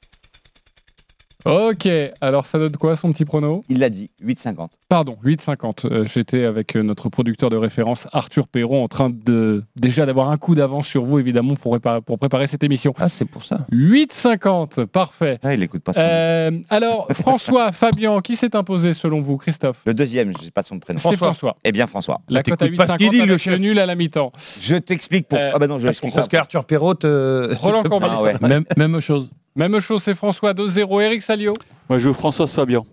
[1.46, 1.88] Ok,
[2.22, 3.64] alors ça donne quoi son petit prono?
[3.70, 4.70] Il l'a dit, 8,50.
[4.90, 5.86] Pardon, 8,50.
[5.86, 10.32] Euh, J'étais avec euh, notre producteur de référence Arthur Perron en train de déjà d'avoir
[10.32, 12.94] un coup d'avance sur vous évidemment pour, préparer- pour préparer cette émission.
[12.98, 13.60] Ah c'est pour ça.
[13.72, 15.38] 8,50, parfait.
[15.44, 19.82] Ah, il écoute pas son Euh, alors François, Fabien, qui s'est imposé selon vous, Christophe?
[19.86, 21.00] Le deuxième, je sais pas son prénom.
[21.00, 21.58] C'est François.
[21.64, 22.22] Eh bien François.
[22.28, 24.32] La cote à 8,50 avec le nul à la mi-temps.
[24.62, 25.38] Je t'explique pour.
[25.40, 27.54] ah bah non, je Parce, parce qu'Arthur Perrault te...
[27.56, 28.08] Roland Courbis.
[28.10, 28.34] Ah ouais.
[28.42, 29.30] Même, même chose.
[29.56, 31.02] Même chose, c'est François 2-0.
[31.02, 31.54] Eric Salio
[31.90, 32.84] Moi je veux François Fabien.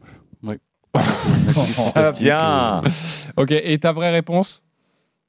[0.42, 0.54] Oui.
[1.94, 2.82] Ah, bien.
[3.36, 4.62] Ok, et ta vraie réponse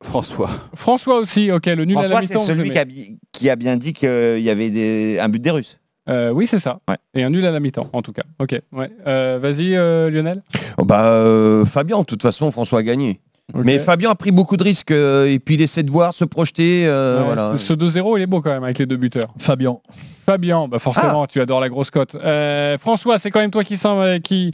[0.02, 0.50] François.
[0.76, 2.46] François aussi, ok, le nul à la François, c'est mi-temps.
[2.46, 2.86] celui qui a,
[3.32, 5.80] qui bien dit qu'il y avait des- un but des Russes.
[6.10, 6.80] Euh, oui, c'est ça.
[7.14, 8.24] Et un nul à la mi-temps, en tout cas.
[8.40, 8.92] Ok, ouais.
[9.08, 10.42] Euh, Vas-y, euh, Lionel.
[10.78, 13.22] Oh, bah, euh, Fabien, de toute façon, François a gagné.
[13.54, 16.24] Mais Fabien a pris beaucoup de risques euh, et puis il essaie de voir, se
[16.26, 16.86] projeter.
[16.88, 17.54] euh, Ouais, voilà.
[17.58, 19.28] Ce 2-0, il est beau quand même avec les deux buteurs.
[19.38, 19.78] Fabien.
[20.26, 22.16] Fabien, bah forcément, tu adores la grosse cote.
[22.16, 23.78] Euh, François, c'est quand même toi qui,
[24.24, 24.54] qui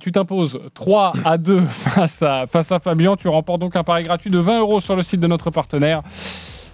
[0.00, 3.16] tu t'imposes 3 à 2 face à, face à Fabien.
[3.16, 6.02] Tu remportes donc un pari gratuit de 20 euros sur le site de notre partenaire.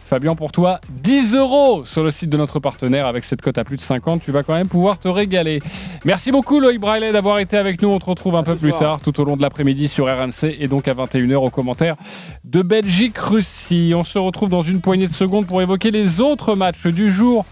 [0.09, 3.64] Fabien, pour toi, 10 euros sur le site de notre partenaire avec cette cote à
[3.64, 4.23] plus de 50.
[4.23, 5.61] Tu vas quand même pouvoir te régaler.
[6.05, 7.88] Merci beaucoup Loïc Braillet d'avoir été avec nous.
[7.88, 8.81] On te retrouve un peu plus soir.
[8.81, 11.97] tard, tout au long de l'après-midi sur RMC et donc à 21h au commentaire
[12.45, 13.95] de Belgique-Russie.
[13.97, 17.45] On se retrouve dans une poignée de secondes pour évoquer les autres matchs du jour.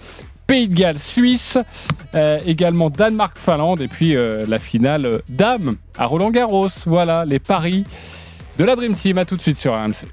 [0.46, 1.58] Pays de Galles, Suisse,
[2.14, 6.68] euh, également Danemark-Finlande et puis euh, la finale euh, Dame à Roland Garros.
[6.86, 7.84] Voilà les paris
[8.58, 9.18] de la Dream Team.
[9.18, 10.06] À tout de suite sur RMC.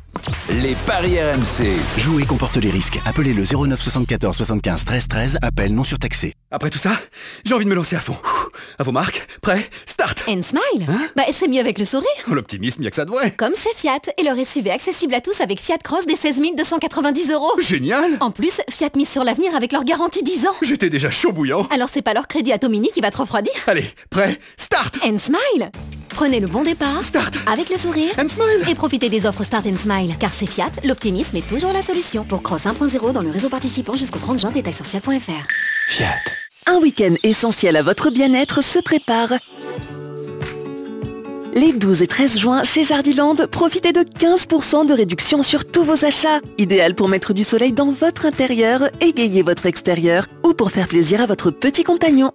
[0.62, 1.67] Les paris RMC.
[1.97, 2.99] Jouer comporte les risques.
[3.06, 5.39] Appelez le 09 74 75 13 13.
[5.41, 6.34] Appel non surtaxé.
[6.51, 6.91] Après tout ça,
[7.45, 8.17] j'ai envie de me lancer à fond.
[8.77, 12.89] À vos marques, prêt, start And smile Bah c'est mieux avec le sourire L'optimisme, y'a
[12.89, 15.77] que ça de vrai Comme chez Fiat et leur SUV accessible à tous avec Fiat
[15.77, 20.23] Cross des 16 290 euros Génial En plus, Fiat mise sur l'avenir avec leur garantie
[20.23, 23.17] 10 ans J'étais déjà chaud bouillant Alors c'est pas leur crédit Atomini qui va te
[23.17, 25.71] refroidir Allez, prêt, start And smile
[26.12, 29.65] Prenez le bon départ Start avec le sourire And smile Et profitez des offres Start
[29.65, 32.24] and Smile car chez Fiat, l'optimisme est toujours la solution.
[32.24, 35.47] Pour Cross 1.0 dans le réseau participant jusqu'au 30 juin, détails sur fiat.fr.
[35.88, 36.15] Fiat.
[36.67, 39.30] Un week-end essentiel à votre bien-être se prépare.
[41.53, 46.05] Les 12 et 13 juin, chez Jardiland, profitez de 15% de réduction sur tous vos
[46.05, 46.39] achats.
[46.57, 51.21] Idéal pour mettre du soleil dans votre intérieur, égayer votre extérieur ou pour faire plaisir
[51.21, 52.31] à votre petit compagnon.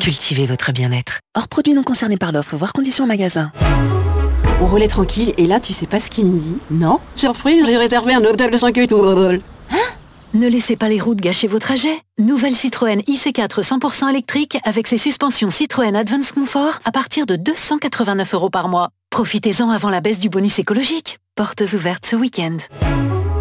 [0.00, 1.20] Cultivez votre bien-être.
[1.36, 3.50] Hors produits non concernés par l'offre, voire conditions en magasin.
[4.60, 6.58] On roulait tranquille et là tu sais pas ce qu'il me dit.
[6.70, 7.00] Non?
[7.14, 9.40] Surprise, j'ai réservé un hôtel de 5 étoiles.
[10.34, 11.96] Ne laissez pas les routes gâcher vos trajets.
[12.18, 18.34] Nouvelle Citroën IC4 100% électrique avec ses suspensions Citroën Advance Comfort à partir de 289
[18.34, 18.88] euros par mois.
[19.10, 21.20] Profitez-en avant la baisse du bonus écologique.
[21.36, 22.56] Portes ouvertes ce week-end.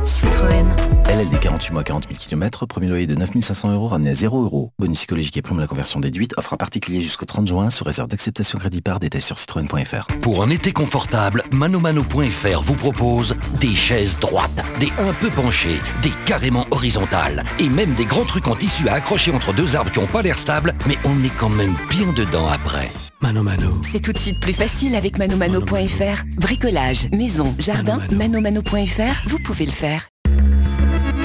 [0.06, 0.83] Citroën.
[1.24, 4.72] LLD 48 mois 40 000 km, premier loyer de 9500 euros ramené à 0 euros.
[4.78, 7.86] Bonus psychologique et prime à la conversion déduite, offre un particulier jusqu'au 30 juin sous
[7.86, 10.08] réserve d'acceptation crédit par détail sur citroën.fr.
[10.20, 16.12] Pour un été confortable, manomano.fr vous propose des chaises droites, des un peu penchées, des
[16.26, 20.00] carrément horizontales et même des grands trucs en tissu à accrocher entre deux arbres qui
[20.00, 22.90] n'ont pas l'air stables, mais on est quand même bien dedans après.
[23.22, 23.82] Mano Mano.
[23.90, 26.24] C'est tout de suite plus facile avec manomano.fr.
[26.38, 30.10] Bricolage, maison, jardin, manomano.fr, vous pouvez le faire.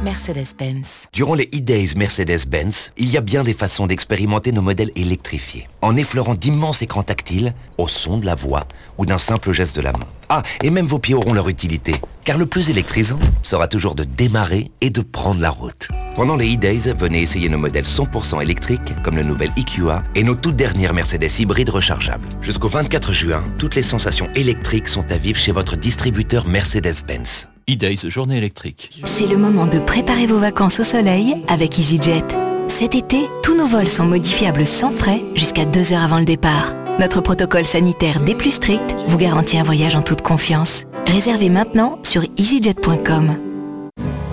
[0.09, 1.09] Mercedes-Benz.
[1.13, 5.97] Durant les e-days Mercedes-Benz, il y a bien des façons d'expérimenter nos modèles électrifiés, en
[5.97, 8.65] effleurant d'immenses écrans tactiles, au son de la voix
[8.97, 10.07] ou d'un simple geste de la main.
[10.31, 11.93] Ah, et même vos pieds auront leur utilité,
[12.25, 15.89] car le plus électrisant sera toujours de démarrer et de prendre la route.
[16.15, 20.37] Pendant les e-days, venez essayer nos modèles 100% électriques, comme le nouvel EQA et nos
[20.37, 22.27] toutes dernières Mercedes hybrides rechargeables.
[22.41, 27.49] Jusqu'au 24 juin, toutes les sensations électriques sont à vivre chez votre distributeur Mercedes-Benz.
[27.69, 28.91] E-Days, journée électrique.
[29.05, 32.25] C'est le moment de préparer vos vacances au soleil avec EasyJet.
[32.69, 36.73] Cet été, tous nos vols sont modifiables sans frais jusqu'à deux heures avant le départ.
[36.99, 40.85] Notre protocole sanitaire des plus stricts vous garantit un voyage en toute confiance.
[41.07, 43.37] Réservez maintenant sur easyjet.com.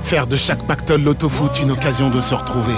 [0.06, 2.76] Faire de chaque pactole l'autofoot une occasion de se retrouver.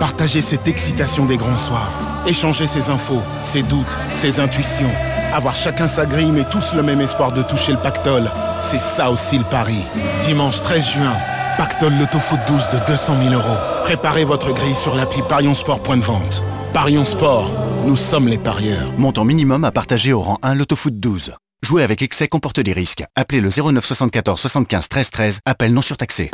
[0.00, 2.13] Partager cette excitation des grands soirs.
[2.26, 4.90] Échanger ses infos, ses doutes, ses intuitions.
[5.32, 8.30] Avoir chacun sa grille mais tous le même espoir de toucher le pactole.
[8.60, 9.82] C'est ça aussi le pari.
[10.22, 11.16] Dimanche 13 juin,
[11.58, 13.56] Pactole Loto Foot 12 de 200 000 euros.
[13.84, 16.42] Préparez votre grille sur l'appli Parion Sport Point de vente.
[16.72, 17.52] Parion Sport,
[17.86, 18.90] nous sommes les parieurs.
[18.96, 21.34] Montant minimum à partager au rang 1 Loto Foot 12.
[21.62, 23.04] Jouer avec excès comporte des risques.
[23.16, 25.40] Appelez le 09 74 75 13 13.
[25.46, 26.30] Appel non surtaxé.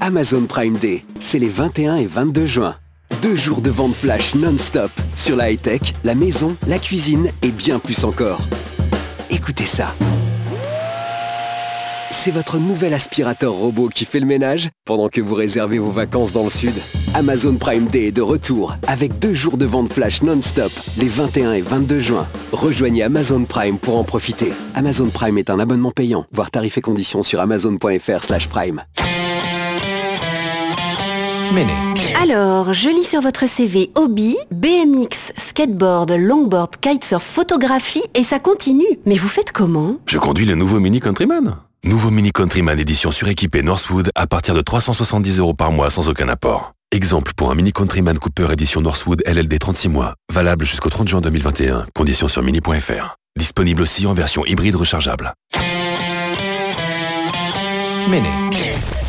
[0.00, 2.74] Amazon Prime Day, c'est les 21 et 22 juin.
[3.22, 7.78] Deux jours de vente flash non-stop sur la high-tech, la maison, la cuisine et bien
[7.78, 8.40] plus encore.
[9.30, 9.94] Écoutez ça.
[12.10, 16.32] C'est votre nouvel aspirateur robot qui fait le ménage pendant que vous réservez vos vacances
[16.32, 16.74] dans le sud.
[17.12, 21.52] Amazon Prime Day est de retour avec deux jours de vente flash non-stop les 21
[21.52, 22.26] et 22 juin.
[22.52, 24.52] Rejoignez Amazon Prime pour en profiter.
[24.74, 26.24] Amazon Prime est un abonnement payant.
[26.32, 28.24] Voir tarifs et conditions sur amazon.fr
[32.20, 38.86] Alors, je lis sur votre CV hobby, BMX, skateboard, longboard, kitesurf, photographie et ça continue.
[39.04, 39.96] Mais vous faites comment?
[40.06, 41.56] Je conduis le nouveau Mini Countryman.
[41.84, 46.28] Nouveau Mini Countryman édition suréquipée Northwood à partir de 370 euros par mois sans aucun
[46.28, 46.72] apport.
[46.92, 51.20] Exemple pour un Mini Countryman Cooper édition Northwood LLD 36 mois, valable jusqu'au 30 juin
[51.20, 51.86] 2021.
[51.94, 53.16] Conditions sur mini.fr.
[53.36, 55.32] Disponible aussi en version hybride rechargeable.
[58.10, 58.28] Méné.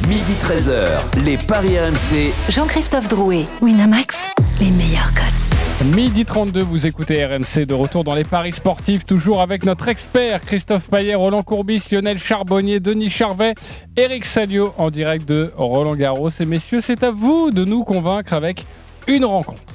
[0.08, 2.32] Midi 13h, les Paris RMC.
[2.50, 4.28] Jean-Christophe Drouet, Winamax,
[4.60, 5.94] les meilleurs codes.
[5.96, 10.42] Midi 32, vous écoutez RMC de retour dans les paris sportifs, toujours avec notre expert
[10.42, 13.56] Christophe Payet, Roland Courbis, Lionel Charbonnier, Denis Charvet,
[13.98, 16.30] Eric Salio en direct de Roland Garros.
[16.40, 18.66] Et messieurs, c'est à vous de nous convaincre avec
[19.08, 19.75] une rencontre.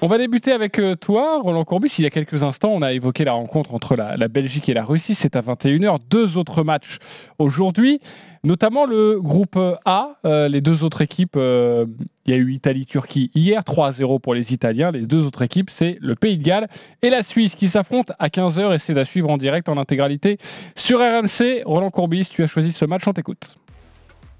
[0.00, 1.92] On va débuter avec euh, toi, Roland Courbis.
[1.98, 4.84] Il y a quelques instants, on a évoqué la rencontre entre la, Belgique et la
[4.84, 5.16] Russie.
[5.16, 5.98] C'est à 21h.
[6.08, 6.98] Deux autres matchs
[7.40, 7.98] aujourd'hui,
[8.44, 10.20] notamment le groupe A.
[10.24, 11.84] Euh, les deux autres équipes, euh,
[12.26, 14.92] il y a eu Italie-Turquie hier, 3-0 pour les Italiens.
[14.92, 16.68] Les deux autres équipes, c'est le Pays de Galles
[17.02, 20.38] et la Suisse qui s'affrontent à 15h et c'est à suivre en direct, en intégralité
[20.76, 21.64] sur RMC.
[21.64, 23.58] Roland Courbis, tu as choisi ce match, on t'écoute.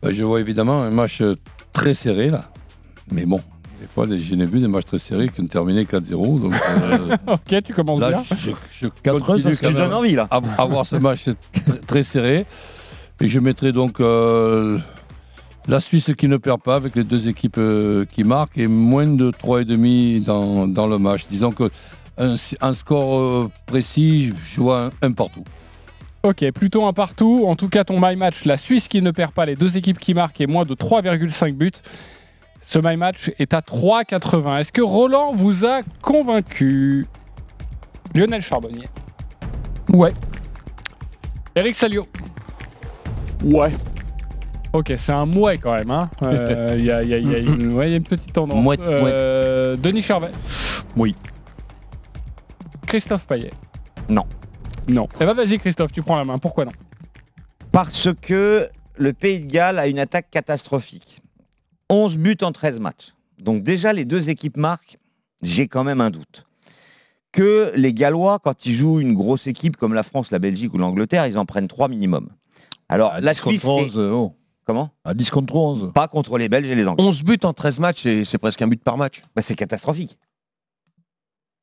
[0.03, 1.21] Bah, Je vois évidemment un match
[1.73, 2.49] très serré là.
[3.11, 3.41] Mais bon,
[3.81, 6.41] des fois, les- j'en ai vu des matchs très serrés qui ont terminé 4-0.
[6.41, 8.23] Donc, euh, ok, tu commences là, bien.
[8.37, 10.29] je, je 4-1, continue ça, quand tu même donnes envie, là.
[10.31, 12.47] À, à voir ce match très, très serré.
[13.21, 14.79] Et je mettrai donc euh,
[15.67, 19.07] la Suisse qui ne perd pas avec les deux équipes euh, qui marquent et moins
[19.07, 21.23] de 3,5 dans, dans le match.
[21.31, 21.71] Disons que
[22.17, 25.45] un, un score euh, précis, je vois un, un partout.
[26.25, 27.45] Ok, plutôt un partout.
[27.47, 29.99] En tout cas, ton my match, la Suisse qui ne perd pas, les deux équipes
[29.99, 31.71] qui marquent et moins de 3,5 buts.
[32.71, 34.59] Ce my match est à 3,80.
[34.61, 37.07] Est-ce que Roland vous a convaincu?
[38.15, 38.89] Lionel Charbonnier
[39.91, 40.13] Ouais.
[41.57, 42.07] Eric Salio
[43.43, 43.73] Ouais.
[44.75, 45.91] Ok, c'est un mouet quand même.
[45.91, 46.11] hein.
[46.23, 47.97] Euh, Il y, a, il y a- il y a une, ouais, il y a
[47.97, 48.63] une petite tendance.
[48.63, 50.31] Mouette, Euh, Denis Charvet
[50.95, 51.15] Oui.
[52.87, 53.51] Christophe Payet
[54.11, 54.25] Non.
[54.89, 55.09] Non.
[55.21, 56.37] Eh ben vas-y Christophe, tu prends la main.
[56.39, 56.73] Pourquoi non?
[57.73, 61.23] Parce que le Pays de Galles a une attaque catastrophique.
[61.91, 63.15] 11 buts en 13 matchs.
[63.39, 64.99] Donc déjà, les deux équipes marquent,
[65.43, 66.45] j'ai quand même un doute.
[67.33, 70.79] Que les Gallois, quand ils jouent une grosse équipe comme la France, la Belgique ou
[70.79, 72.29] l'Angleterre, ils en prennent 3 minimum.
[72.89, 74.35] Alors, À la 10 Suisse, contre c'est- 11, oh.
[74.65, 75.93] Comment À 10 contre 11.
[75.95, 77.05] Pas contre les Belges et les Anglais.
[77.05, 79.23] 11 buts en 13 matchs, c'est presque un but par match.
[79.35, 80.19] Bah, c'est catastrophique.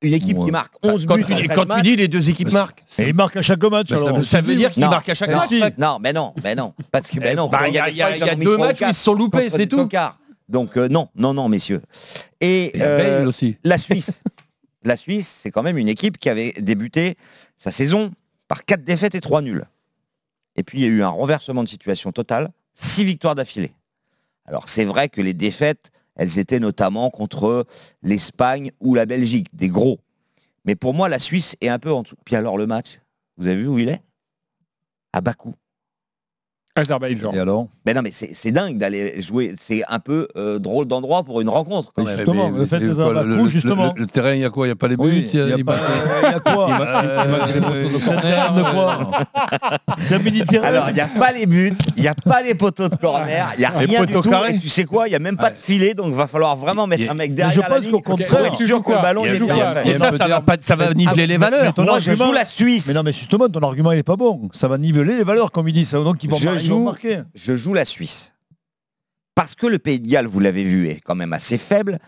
[0.05, 0.45] Une équipe Ouais.
[0.45, 2.51] qui marque 11 Quand buts tu en dis- 13 quand tu dis les deux équipes
[2.51, 2.83] marquent.
[2.99, 3.89] Et il marque à chaque match.
[3.89, 4.17] Bah, ça alors.
[4.17, 4.89] veut- ça veut dire qu'il Non.
[4.89, 5.49] marque à chaque match.
[5.77, 6.73] Non, mais non, mais non.
[6.91, 9.13] Parce que, ben non, Bah, il y a- ils deux matchs où ils se sont
[9.13, 9.89] loupés, c'est tout.
[10.47, 11.81] Donc euh, non, non, non, messieurs.
[12.39, 13.57] Et euh, aussi.
[13.63, 14.21] la Suisse,
[14.83, 17.15] la Suisse, c'est quand même une équipe qui avait débuté
[17.57, 18.11] sa saison
[18.47, 19.65] par quatre défaites et trois nuls.
[20.55, 23.73] Et puis il y a eu un renversement de situation total, six victoires d'affilée.
[24.45, 27.65] Alors c'est vrai que les défaites, elles étaient notamment contre
[28.01, 29.99] l'Espagne ou la Belgique, des gros.
[30.65, 32.17] Mais pour moi, la Suisse est un peu en dessous.
[32.25, 32.99] Puis alors le match,
[33.37, 34.01] vous avez vu où il est?
[35.13, 35.55] À Bakou.
[36.77, 37.31] Azerbaïdjan.
[37.33, 39.55] Et alors Mais non, mais c'est c'est dingue d'aller jouer.
[39.57, 41.93] C'est un peu euh, drôle d'endroit pour une rencontre.
[41.95, 42.17] Quand Mais même.
[42.17, 43.93] justement, Mais- le mais quoi, faire le- Bakou, le- justement.
[43.95, 45.39] Le, le terrain, il y a quoi Il n'y a pas les buts Oui, il
[45.39, 45.85] y a il pas- marque-
[46.23, 49.11] il y a quoi de C'est un corner, terrain de quoi
[50.03, 52.55] C'est un mini-terrain Alors, il n'y a pas les buts, il n'y a pas les
[52.55, 54.35] poteaux de corner, il n'y a Les rien du poteaux tout.
[54.53, 56.57] Et tu sais quoi Il n'y a même pas de filet, donc il va falloir
[56.57, 59.85] vraiment mettre Et- un mec derrière je pense qu'au contraire, sûr que le ballon pas.
[59.85, 60.57] Et ça, ça va, pas,
[60.93, 61.73] niveler les valeurs.
[61.77, 62.85] Moi, je joue la Suisse.
[62.87, 64.49] Mais non, mais justement, ton argument, il est pas bon.
[64.51, 65.85] Ça va niveler les valeurs, comme il dit.
[65.85, 66.91] Ça, donc, ils vont, joue-.
[67.33, 68.33] Je joue la Suisse.
[69.35, 71.99] Parce que le Pays de Galles, vous l'avez vu, est quand même assez faible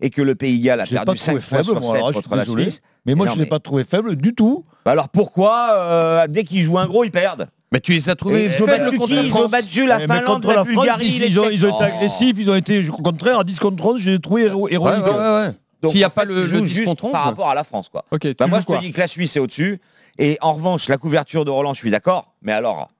[0.00, 1.96] et que le Pays de Galles a perdu 5 trouvé fois faible, sur moi, 7
[1.96, 2.44] alors, je suis contre la.
[2.44, 2.80] Suisse.
[3.06, 4.64] Mais moi, Non, je ne l'ai mais- pas trouvé faible du tout.
[4.84, 7.48] Bah Alors pourquoi, euh, dès qu'ils jouent un gros, ils perdent?
[7.72, 9.14] Mais tu les as trouvés ils ont faibles battu contre qui?
[9.16, 11.50] La Ils ont battu la Eh, mais Finlande, contre la la France, Bulgarie, ils, ont,
[11.50, 11.82] ils ont été Oh.
[11.82, 14.64] agressifs, ils ont été, au contraire, à 10 contre 11, je les ai trouvés héro-
[14.66, 15.04] Ouais, héroïques.
[15.06, 15.52] ouais, ouais, ouais.
[15.82, 17.12] Donc, S'il n'y a pas le, 10 juste contre 11.
[17.12, 18.04] par rapport à la France, quoi.
[18.38, 19.80] Bah, moi, je te dis que la Suisse est au-dessus.
[20.18, 22.32] Et en revanche, la couverture de Roland, je suis d'accord.
[22.42, 22.90] Mais alors,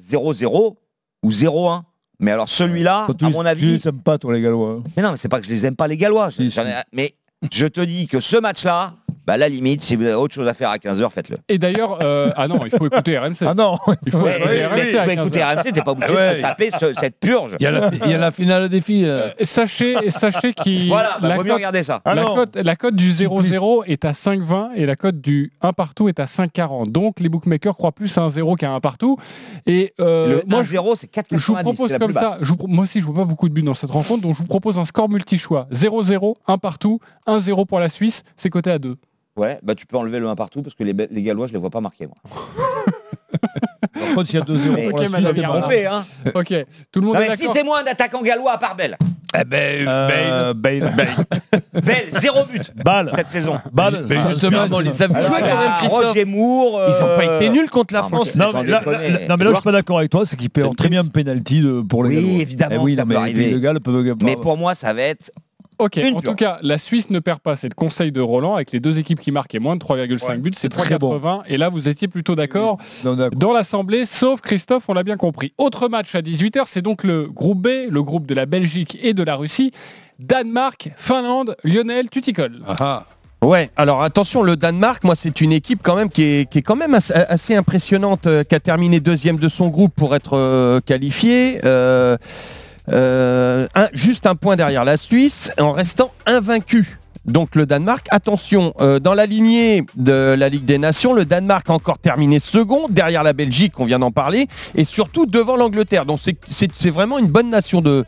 [0.00, 0.76] 0-0,
[1.22, 1.82] ou 0-1.
[2.18, 4.82] Mais alors celui-là, tu à mon Tu avis, les aimes pas, toi, les Gallois.
[4.96, 6.28] mais non, mais c'est pas que je les aime pas les Gallois.
[6.30, 6.42] je-
[6.92, 7.14] Mais
[7.50, 8.94] je te dis que ce match-là,
[9.30, 11.36] bah, à la limite, si vous avez autre chose à faire à 15h, faites-le.
[11.48, 13.36] Et d'ailleurs, euh, ah non, il faut écouter RMC.
[13.46, 14.74] Ah non Il faut Ouais, écouter RMC
[15.06, 15.58] mais à écoutez 15 heures.
[15.64, 16.36] RMC, t'es pas obligé Ouais.
[16.38, 17.56] de taper ce- cette purge.
[17.60, 19.04] Il y, a la, il y a la finale des filles.
[19.06, 19.28] euh.
[19.28, 22.00] Euh, Sachez, sachez qu'il Voilà, bah, la, mieux cote, regarder ça.
[22.04, 25.72] Ah la, cote, la cote du 0-0 est à 5,20 et la cote du 1
[25.72, 26.90] partout est à 5,40.
[26.90, 29.16] Donc les bookmakers croient plus à un 0 qu'à un partout.
[29.66, 31.62] Et euh, Le moi, 1-0, c'est je vous 4,90.
[31.62, 32.20] propose comme plus ça.
[32.30, 32.38] basse.
[32.42, 34.34] Je vous pro- moi aussi, je vois pas beaucoup de buts dans cette rencontre, donc
[34.34, 38.22] je vous propose un score multi-choix 0-0, 1 partout, 1-0 pour la Suisse.
[38.36, 38.96] C'est coté à 2.
[39.36, 41.58] Ouais, bah tu peux enlever le 1 partout parce que les, les Gallois, je les
[41.58, 42.06] vois pas marquer.
[42.06, 42.16] Moi.
[43.92, 45.60] Par contre, s'il y a 2-0 Mais- pour Ok, madame Irma.
[45.60, 46.04] Trompé, hein.
[46.34, 46.54] Ok,
[46.90, 47.54] tout le monde Non, est mais d'accord.
[47.54, 48.96] citez-moi un attaquant gallois à part Bell.
[49.38, 50.92] Eh ben, Euh, Bale.
[51.72, 53.12] Bell, zéro but Balle.
[53.16, 53.58] cette saison.
[53.72, 54.04] Balle.
[54.08, 56.04] Mais Ah, justement, on les a vus Alors, jouer il y quand même, Christophe.
[56.06, 56.80] Roger Moore.
[56.88, 58.34] Ils ont pas euh, été nuls contre la non, France.
[58.34, 59.08] mais- Non Sans mais, là, déconner.
[59.10, 61.04] là- non, mais là, je suis pas d'accord avec toi, c'est qu'il paie très bien
[61.04, 62.40] penalty de- pour les Oui, Gallois.
[62.42, 63.50] évidemment, Eh oui, ça non, peut mais arriver.
[63.52, 64.14] les Galles peuvent.
[64.22, 65.30] Mais pour moi, ça va être.
[65.80, 66.30] Ok, Une en pure.
[66.30, 67.56] tout cas, la Suisse ne perd pas.
[67.56, 70.36] C'est le conseil de Roland avec les deux équipes qui marquaient moins de 3,5 Ouais,
[70.36, 70.50] buts.
[70.54, 71.42] C'est c'est très 3,80.
[71.48, 72.76] Et là, vous étiez plutôt d'accord
[73.32, 75.52] dans l'Assemblée, sauf Christophe, on l'a bien compris.
[75.58, 79.14] Autre match à 18h, c'est donc le groupe B, le groupe de la Belgique et
[79.14, 79.72] de la Russie.
[80.18, 82.60] Danemark, Finlande, Lionel, tu t'y colles.
[82.68, 83.06] Ah, ah.
[83.42, 86.62] Ouais, alors attention, le Danemark, moi, c'est une équipe quand même qui est, qui est
[86.62, 90.36] quand même assez, assez impressionnante, euh, qui a terminé deuxième de son groupe pour être
[90.36, 91.58] euh, qualifié.
[91.64, 91.70] Euh,
[92.10, 92.16] euh,
[92.92, 96.98] un- juste un point derrière la Suisse, en restant invaincu.
[97.26, 101.68] Donc le Danemark, attention, euh, dans la lignée de la Ligue des Nations, le Danemark
[101.68, 106.06] a encore terminé second, derrière la Belgique, on vient d'en parler, et surtout devant l'Angleterre.
[106.06, 108.04] Donc c'est- vraiment une bonne nation de,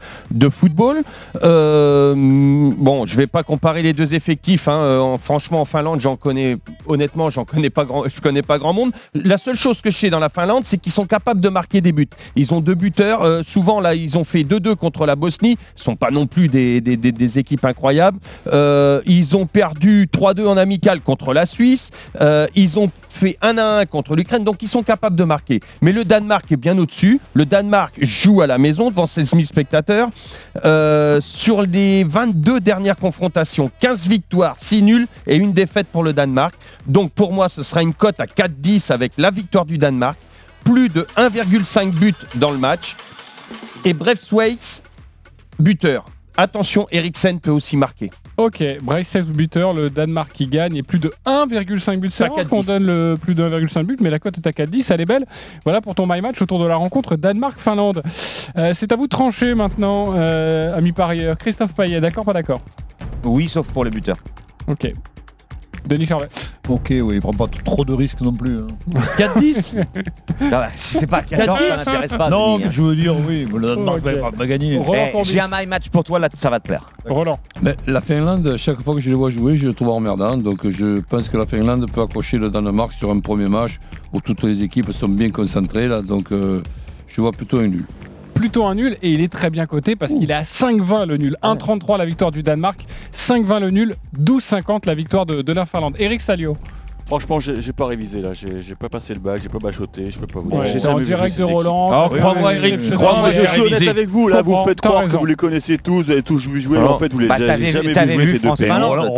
[0.51, 1.03] football.
[1.45, 4.67] Euh, bon, je vais pas comparer les deux effectifs.
[4.67, 4.73] hein.
[4.73, 8.73] Euh, en- franchement, en Finlande, j'en connais, honnêtement, j'en connais pas grand, connais pas grand
[8.73, 8.93] monde.
[9.15, 11.81] La seule chose que je sais dans la Finlande, c'est qu'ils sont capables de marquer
[11.81, 12.09] des buts.
[12.35, 13.45] Ils ont deux buteurs.
[13.47, 15.59] Souvent, là, ils ont fait 2-2 contre la Bosnie.
[15.77, 18.19] Ce sont pas non plus des, équipes incroyables.
[19.07, 21.91] Ils ont perdu 3-2 en amical contre la Suisse.
[22.21, 24.45] Euh, ils ont fait 1-1 contre l'Ukraine.
[24.45, 25.61] Donc, ils sont capables de marquer.
[25.81, 27.21] Mais le Danemark est bien au-dessus.
[27.35, 30.09] Le Danemark joue à la maison devant 16 000 spectateurs.
[30.65, 36.13] Euh, sur les 22 dernières confrontations, 15 victoires, 6 nuls et une défaite pour le
[36.13, 36.55] Danemark.
[36.87, 40.19] Donc pour moi, ce sera une cote à 4-10 avec la victoire du Danemark,
[40.65, 42.97] plus de 1,5 but dans le match.
[43.85, 44.83] Et Braithwaite,
[45.59, 46.07] buteur.
[46.37, 48.11] Attention, Eriksen peut aussi marquer.
[48.39, 52.13] Ok, Bryce buteur, le Danemark qui gagne et plus de 1,5 but.
[52.13, 52.49] C'est rare 4,10.
[52.49, 55.07] qu'on donne le plus de 1,5 but, mais la cote est à 4,10, elle est
[55.07, 55.27] belle.
[55.65, 58.03] Voilà pour ton my match autour de la rencontre Danemark-Finlande.
[58.57, 61.37] Euh, c'est à vous de trancher maintenant, euh, ami parieur.
[61.37, 62.63] Christophe Payet, d'accord, pas d'accord?
[63.25, 64.19] Oui, sauf pour les buteurs.
[64.67, 64.93] Ok.
[65.87, 66.29] Denis Charvet.
[66.69, 68.59] Ok, oui, il prend pas trop de risques non plus.
[68.59, 69.01] hein.
[69.19, 69.77] 4-10
[70.41, 72.31] Non, bah, si c'est pas à 14, ça n'intéresse pas.
[72.31, 72.71] Non, Denis, mais hein.
[72.73, 74.13] je veux dire, oui, le Danemark Ok.
[74.15, 74.79] va, va gagner.
[74.79, 75.31] Roland Eh, Courbis.
[75.31, 76.87] J'ai un my match pour toi, là, ça va te plaire.
[77.09, 77.39] Roland.
[77.63, 80.37] Mais la Finlande, chaque fois que je les vois jouer, je les trouve emmerdants.
[80.37, 83.79] Donc je pense que la Finlande peut accrocher le Danemark sur un premier match
[84.13, 85.89] où toutes les équipes sont bien concentrées.
[85.89, 86.63] Là, donc euh,
[87.09, 87.85] je vois plutôt un nul.
[88.43, 91.17] Plutôt un nul et il est très bien coté parce qu'il est à 5,20 le
[91.17, 91.37] nul.
[91.45, 95.95] 1,33 la victoire du Danemark, 5,20 le nul, 12,50 la victoire de, de la Finlande.
[96.01, 96.57] Eric Salio.
[97.07, 100.27] Franchement, j'ai pas révisé là, j'ai pas passé le bac, j'ai pas bachoté, je peux
[100.27, 100.59] pas vous dire.
[100.59, 101.91] Ouais, en direct de Roland.
[101.91, 104.81] Alors, Oui, crois-moi, oui, Eric, crois-moi, mais Je suis honnête avec vous, là, vous faites
[104.81, 107.29] croire que vous les connaissez tous, vous avez tous jouer, mais en fait vous les
[107.29, 108.71] Bah, avez jamais vu jouer ces deux pays.
[108.73, 109.15] Roland,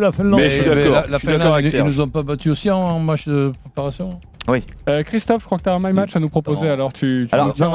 [0.00, 0.40] la Finlande.
[0.40, 2.70] Mais je suis d'accord, La, je suis d'accord avec ils nous ont pas battus aussi
[2.72, 4.18] en match de préparation
[4.88, 6.72] Euh, Christophe, je crois que tu as un my match à nous proposer, Non.
[6.72, 7.70] alors tu, tu Alors, tiens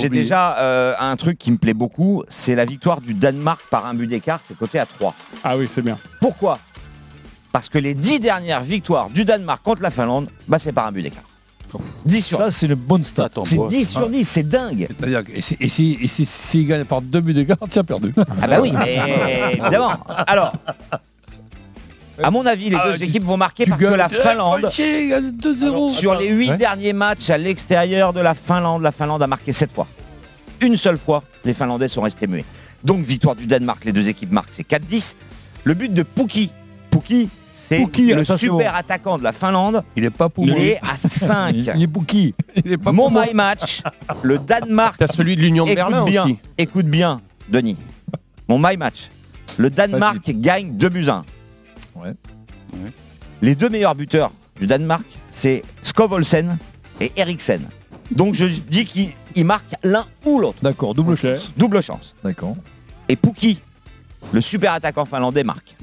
[0.00, 3.86] j'ai déjà euh, un truc qui me plaît beaucoup, c'est la victoire du Danemark par
[3.86, 5.14] un but d'écart, c'est coté à 3.
[5.44, 5.98] Ah oui, c'est bien.
[6.20, 6.58] Pourquoi?
[7.52, 10.92] Parce que les 10 dernières victoires du Danemark contre la Finlande, bah, c'est par un
[10.92, 11.22] but d'écart.
[12.06, 13.28] 10 sur Ça, c'est une bonne stat.
[13.44, 13.68] C'est moi.
[13.68, 14.86] 10 sur 10, c'est dingue.
[14.98, 17.82] C'est-à-dire que et si- et si- et si- s'ils gagnent par deux buts d'écart, as
[17.84, 18.12] perdu.
[18.40, 18.96] Ah bah oui, mais
[19.52, 19.94] évidemment.
[20.26, 20.52] Alors,
[22.22, 25.30] à mon avis, les Ah, deux équipes vont marquer parce que la Finlande, ils gagnent
[25.32, 25.92] 2-0.
[25.92, 26.56] sur les 8 Ouais.
[26.56, 29.86] derniers matchs à l'extérieur de la Finlande, la Finlande a marqué 7 fois.
[30.60, 32.44] Une seule fois, les Finlandais sont restés muets.
[32.84, 35.14] Donc victoire du Danemark, les deux équipes marquent, c'est 4-10.
[35.64, 36.50] Le but de Pouki,
[36.90, 37.28] Pouki,
[37.68, 39.82] c'est Pouki, le super attaquant de la Finlande.
[39.96, 41.54] Il est pas pour Il est à 5.
[41.74, 42.34] Il, est bouki.
[42.64, 43.82] Il est pas Mon my match,
[44.22, 44.96] le Danemark.
[44.98, 46.38] T'as celui de l'Union de écoute Berlin bien, aussi.
[46.58, 47.76] écoute bien, Denis.
[48.48, 49.08] Mon my match.
[49.56, 51.24] Le Danemark gagne 2 buts à 1.
[52.04, 52.14] Ouais.
[52.82, 52.92] Ouais.
[53.42, 54.30] Les deux meilleurs buteurs
[54.60, 56.56] du Danemark, c'est Skovolsen
[57.00, 57.62] et Eriksen.
[58.10, 60.58] Donc je dis qu'ils ils marquent l'un ou l'autre.
[60.62, 61.50] D'accord, double chance.
[61.56, 62.14] Double chance.
[62.22, 62.56] D'accord.
[63.08, 63.60] Et Pouki,
[64.32, 65.74] le super attaquant finlandais, marque.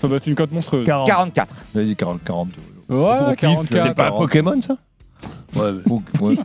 [0.00, 0.84] Ça doit être une cote monstrueuse.
[0.84, 1.06] 40.
[1.06, 1.54] 44.
[1.74, 2.24] J'avais dit 40.
[2.24, 2.48] 40.
[2.88, 3.86] Ouais, Au pif, 44.
[3.86, 4.76] c'est pas un Pokémon ça?
[5.54, 5.70] Ouais,
[6.20, 6.36] ouais.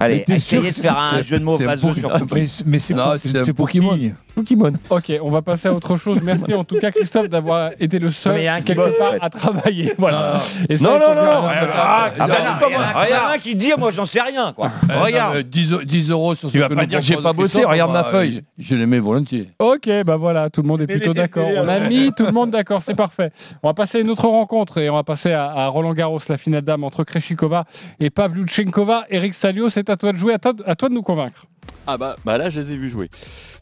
[0.00, 2.00] Allez, essayez de faire un c'est- jeu de mots sur Cookie.
[2.32, 3.80] mais- Mais c'est pour- qui
[4.36, 4.70] Pokémon.
[4.90, 6.18] Ok, on va passer à autre chose.
[6.22, 8.64] Merci en tout cas Christophe d'avoir été le seul Mais il y a un qui
[8.66, 9.18] quelque bosse, en part fait.
[9.22, 9.92] à travailler.
[9.98, 10.40] Voilà.
[10.68, 11.30] Et ça, Non, il faut non, non,
[11.74, 12.34] Ah, bah non,
[12.68, 14.20] il y en a un- il y en a un qui dit, moi j'en sais
[14.20, 14.70] rien, quoi.
[15.02, 17.30] Regarde, 10, 10 euros sur ce Tu vas que pas nous dire que j'ai propose
[17.30, 18.42] pas bossé, Christophe, regarde ma bah, feuille.
[18.58, 19.50] Je, les mets volontiers.
[19.58, 21.48] Ok, bah voilà, tout le monde est plutôt d'accord.
[21.56, 23.30] On a mis tout le monde d'accord, c'est parfait.
[23.62, 26.20] On va passer à une autre rencontre et on va passer à, à Roland Garros,
[26.28, 27.64] la finale dame entre Kreshikova
[28.00, 29.04] et Pavlyuchenkova.
[29.10, 30.38] Eric Salio, c'est à toi de jouer, à
[30.74, 31.46] toi de nous convaincre.
[31.86, 33.10] Ah bah, bah là je les ai vus jouer.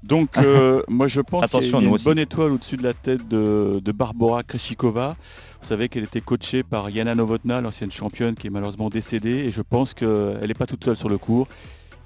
[0.02, 2.04] Donc euh, moi je pense qu'il y a- une aussi.
[2.04, 5.16] bonne étoile au-dessus de la tête de, de Barbara Kreshikova.
[5.60, 9.46] Vous savez qu'elle était coachée par Yana Novotna, l'ancienne championne qui est malheureusement décédée.
[9.46, 11.48] Et je pense qu'elle n'est pas toute seule sur le cours.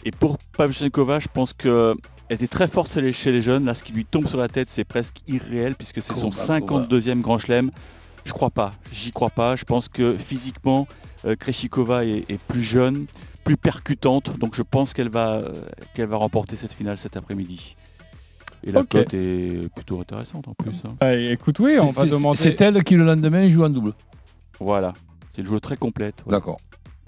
[0.04, 1.94] Et pour Pavlyuchenkova, je pense que
[2.28, 3.64] elle était très forte chez les, jeunes.
[3.64, 7.20] Là, ce qui lui tombe sur la tête, c'est presque irréel puisque c'est son 52e
[7.20, 7.70] grand chelem.
[8.24, 9.56] Je crois pas, j'y crois pas.
[9.56, 10.86] Je pense que physiquement,
[11.24, 13.06] euh, Kreshikova est, est plus jeune,
[13.48, 14.38] plus percutante.
[14.38, 15.42] Donc je pense qu'elle va,
[15.94, 17.76] qu'elle va remporter cette finale cet après-midi.
[18.64, 18.88] Et la Ok.
[18.88, 20.74] cote est plutôt intéressante en plus.
[20.86, 20.94] hein.
[21.00, 22.38] Ah, écoute, oui, on va C'est- demander.
[22.38, 23.92] C'est elle qui le lendemain joue en double.
[24.60, 24.92] Voilà.
[25.32, 26.22] C'est une joueuse très complète.
[26.26, 26.32] ouais.
[26.32, 26.58] D'accord.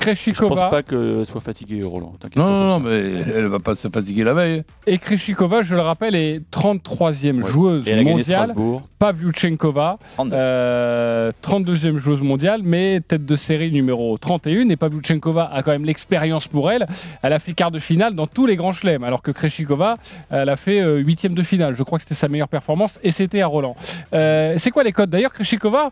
[0.01, 2.15] Je pense Kreshikova pas qu'elle soit fatiguée, Roland.
[2.19, 4.63] t'inquiète Non, pas non, non, mais elle va pas se fatiguer la veille.
[4.87, 7.51] et Kreshikova, je le rappelle, est 33e Ouais.
[7.51, 8.45] joueuse Et elle mondiale.
[8.51, 8.83] Strasbourg.
[8.99, 10.35] Pavlyuchenkova, 32.
[10.37, 14.69] euh, 32e joueuse mondiale, mais tête de série numéro 31.
[14.71, 16.87] Et Pavlyuchenkova a quand même l'expérience pour elle.
[17.23, 19.97] Elle a fait quart de finale dans tous les grands chelems, alors que Kreshikova,
[20.31, 21.75] elle a fait euh, huitième de finale.
[21.77, 23.77] Je crois que c'était sa meilleure performance et c'était à Roland.
[24.15, 25.11] Euh, c'est quoi les codes?
[25.11, 25.91] D'ailleurs, Kreshikova,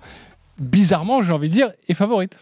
[0.59, 2.37] bizarrement, j'ai envie de dire, est favorite.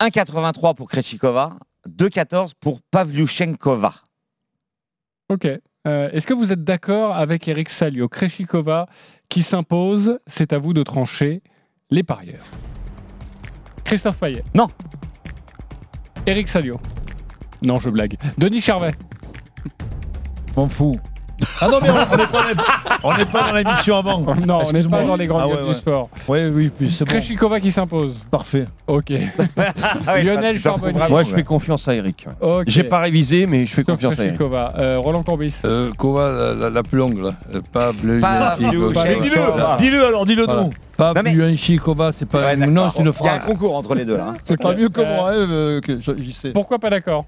[0.00, 3.94] 1,83 pour Krejcikova, 2,14 pour Pavlyuchenkova.
[5.28, 5.46] Ok.
[5.86, 8.08] Euh, Est-ce que vous êtes d'accord avec Eric Salio?
[8.08, 8.86] Kreshikova
[9.28, 11.42] qui s'impose, c'est à vous de trancher
[11.90, 12.44] les parieurs.
[13.84, 14.68] Christophe Payet Non.
[16.26, 16.80] Eric Salio
[17.62, 18.16] Non, je blague.
[18.38, 18.92] Denis Charvet
[20.56, 20.96] M'en fous.
[21.60, 22.44] Ah non, mais on n'est pas,
[23.02, 24.20] on n'est pas dans l'émission avant.
[24.46, 25.70] Non, on n'est pas dans les grandes Ah ouais, gueules ouais.
[25.72, 26.08] du sport.
[26.28, 27.58] Oui, oui, puis c'est bon.
[27.60, 28.14] Qui s'impose.
[28.30, 28.64] Parfait.
[28.86, 29.12] Ok.
[30.06, 30.98] Ah Lionel fous Charbonnier.
[31.08, 32.26] Moi, je fais confiance à Eric.
[32.66, 34.40] J'ai pas révisé, mais je fais confiance à Eric.
[34.40, 35.54] Euh, Roland Courbis.
[35.64, 37.30] Euh, Kova, la, la- la plus longue, là.
[37.54, 37.92] Euh, Pas.
[38.02, 38.20] Mais
[38.58, 38.92] Dis-le,
[39.78, 40.62] dis-le alors, dis-le Voilà.
[40.64, 40.70] nous.
[40.96, 42.40] Pas Non, mais- plus un Chikova, c'est pas.
[42.40, 43.40] Ouais, non, c'est une Il y a un phrase.
[43.46, 44.28] concours entre les deux là.
[44.30, 44.34] hein.
[44.44, 46.50] C'est pas mieux que moi, hein, euh, je- j'y sais.
[46.50, 47.24] Pourquoi pas d'accord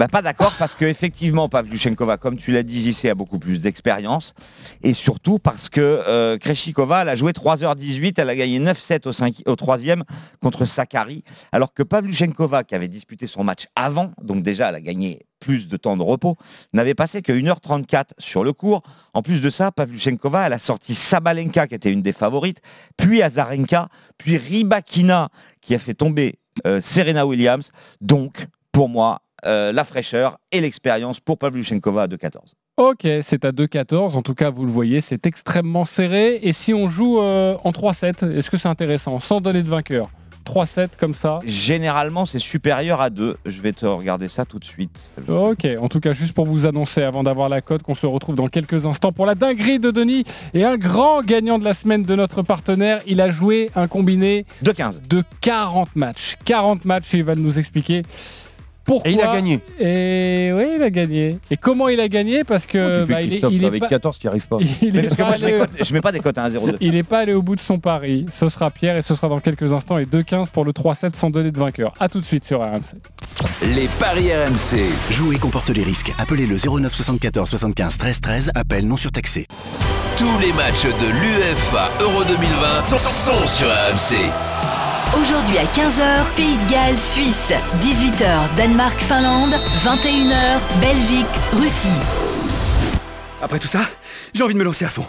[0.00, 3.60] Bah, pas d'accord parce que effectivement Pavlyuchenkova, comme tu l'as dit, JC a beaucoup plus
[3.60, 4.32] d'expérience
[4.82, 9.12] et surtout parce que euh, Kreshikova, elle a joué 3h18, elle a gagné 9-7 au,
[9.12, 10.04] 5 au troisième
[10.42, 11.22] contre Sakari,
[11.52, 15.68] alors que Pavlyuchenkova, qui avait disputé son match avant, donc déjà elle a gagné plus
[15.68, 16.38] de temps de repos,
[16.72, 18.80] n'avait passé que 1h34 sur le cours.
[19.12, 22.62] En plus de ça, Pavlyuchenkova, elle a sorti Sabalenka, qui était une des favorites,
[22.96, 25.28] puis Azarenka, puis Ribakina,
[25.60, 27.70] qui a fait tomber euh, Serena Williams.
[28.00, 32.54] Donc, pour moi, euh, la fraîcheur et l'expérience pour Pavlyuchenkova à 2-14.
[32.76, 34.12] Ok, c'est à 2-14.
[34.16, 36.38] En tout cas, vous le voyez, c'est extrêmement serré.
[36.42, 39.20] Et si on joue euh, en 3-7, est-ce que c'est intéressant?
[39.20, 40.08] Sans donner de vainqueur
[40.46, 43.36] 3-7 comme ça Généralement, c'est supérieur à 2.
[43.46, 44.98] Je vais te regarder ça tout de suite.
[45.28, 48.34] Ok, en tout cas, juste pour vous annoncer, avant d'avoir la cote, qu'on se retrouve
[48.34, 50.24] dans quelques instants pour la dinguerie de Denis
[50.54, 53.00] et un grand gagnant de la semaine de notre partenaire.
[53.06, 55.06] Il a joué un combiné 2-15.
[55.08, 56.36] de 40 matchs.
[56.44, 58.02] 40 matchs et il va nous expliquer
[58.84, 59.10] pourquoi.
[59.10, 59.60] Et il a gagné.
[59.78, 61.38] Et oui, il a gagné.
[61.50, 63.88] Et comment il a gagné Parce que fais bah, il est, il est avec pas,
[63.88, 64.58] 14 qui arrive pas.
[64.82, 66.48] il est Parce que moi, je mets, allé- cote- je mets pas des cotes à
[66.48, 66.76] 1-0-2.
[66.80, 68.26] il n'est pas allé au bout de son pari.
[68.32, 69.98] Ce sera Pierre et ce sera dans quelques instants.
[69.98, 71.92] Et 2-15 pour le 3-7 sans donner de vainqueur.
[72.00, 72.80] A tout de suite sur RMC.
[73.74, 74.80] Les paris RMC.
[75.10, 76.12] Jouer comporte les risques.
[76.18, 78.50] Appelez le 09 74 75 13 13.
[78.54, 79.46] Appel non surtaxé.
[80.16, 84.30] Tous les matchs de l'UEFA Euro 2020 sont, sont sur RMC.
[85.18, 87.52] Aujourd'hui à 15h, Pays de Galles, Suisse.
[87.80, 89.54] 18h, Danemark, Finlande.
[89.82, 91.26] 21h, Belgique,
[91.58, 91.88] Russie.
[93.42, 93.80] Après tout ça,
[94.34, 95.04] j'ai envie de me lancer à fond.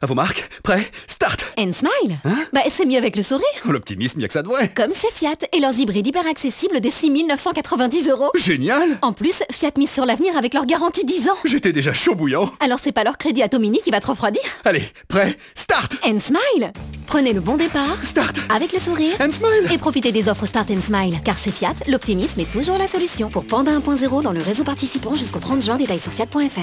[0.00, 1.44] À vos marques, prêts, start!
[1.58, 2.18] And smile.
[2.52, 3.44] Bah c'est mieux avec le sourire.
[3.66, 4.72] Oh, L'optimisme, y'a que ça de vrai.
[4.74, 8.30] Comme chez Fiat et leurs hybrides hyper accessibles dès 6990 euros.
[8.34, 8.98] Génial!
[9.02, 11.36] En plus, Fiat mise sur l'avenir avec leur garantie 10 ans.
[11.44, 12.50] J'étais déjà chaud bouillant.
[12.60, 14.42] Alors c'est pas leur crédit Atomini qui va te refroidir.
[14.64, 15.94] Allez, prêt, start!
[16.04, 16.72] And smile.
[17.06, 17.96] Prenez le bon départ.
[18.04, 18.38] Start!
[18.54, 19.14] Avec le sourire.
[19.20, 19.72] And smile.
[19.72, 21.20] Et profitez des offres Start and Smile.
[21.24, 23.28] Car chez Fiat, l'optimisme est toujours la solution.
[23.28, 26.60] Pour Panda 1.0 dans le réseau participant jusqu'au 30 juin, détails sur fiat.fr.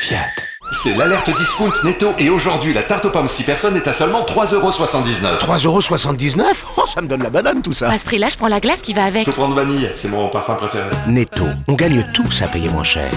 [0.00, 0.26] Fiat.
[0.70, 4.22] C'est l'alerte discount netto et aujourd'hui la tarte aux pommes 6 personnes est à seulement
[4.22, 5.38] 3,79€.
[5.38, 6.42] 3,79€
[6.76, 7.90] Oh, ça me donne la banane tout ça.
[7.90, 9.26] À ce prix-là, je prends la glace qui va avec.
[9.26, 10.88] Faut prendre vanille, c'est mon parfum préféré.
[11.08, 13.10] Netto, on gagne tous à payer moins cher.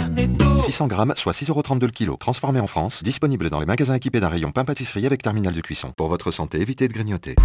[0.60, 2.18] 600 grammes, soit 6,32€ le kilo.
[2.20, 5.62] Transformé en France, disponible dans les magasins équipés d'un rayon pain pâtisserie avec terminal de
[5.62, 5.92] cuisson.
[5.96, 7.36] Pour votre santé, évitez de grignoter.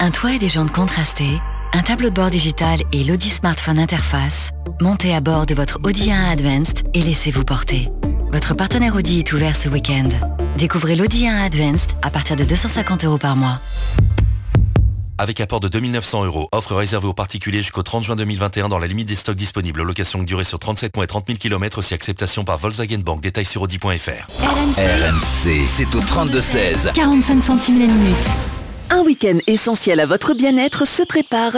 [0.00, 1.40] Un toit et des jantes contrastées,
[1.72, 6.10] un tableau de bord digital et l'Audi Smartphone Interface, montez à bord de votre Audi
[6.10, 7.88] A1 Advanced et laissez-vous porter.
[8.32, 10.08] Votre partenaire Audi est ouvert ce week-end.
[10.56, 13.60] Découvrez l'Audi A1 Advanced à partir de 250 euros par mois.
[15.18, 18.86] Avec apport de 2900 euros, offre réservée aux particuliers jusqu'au 30 juin 2021 dans la
[18.86, 19.82] limite des stocks disponibles.
[19.82, 23.20] Location durée sur 37 mois et 30 000 km aussi acceptation par Volkswagen Bank.
[23.20, 24.26] Détails sur Audi.fr.
[24.40, 26.94] RMC, c'est au 32-16.
[26.94, 28.16] 45 centimes la minute.
[28.88, 31.52] Un week-end essentiel à votre bien-être se prépare.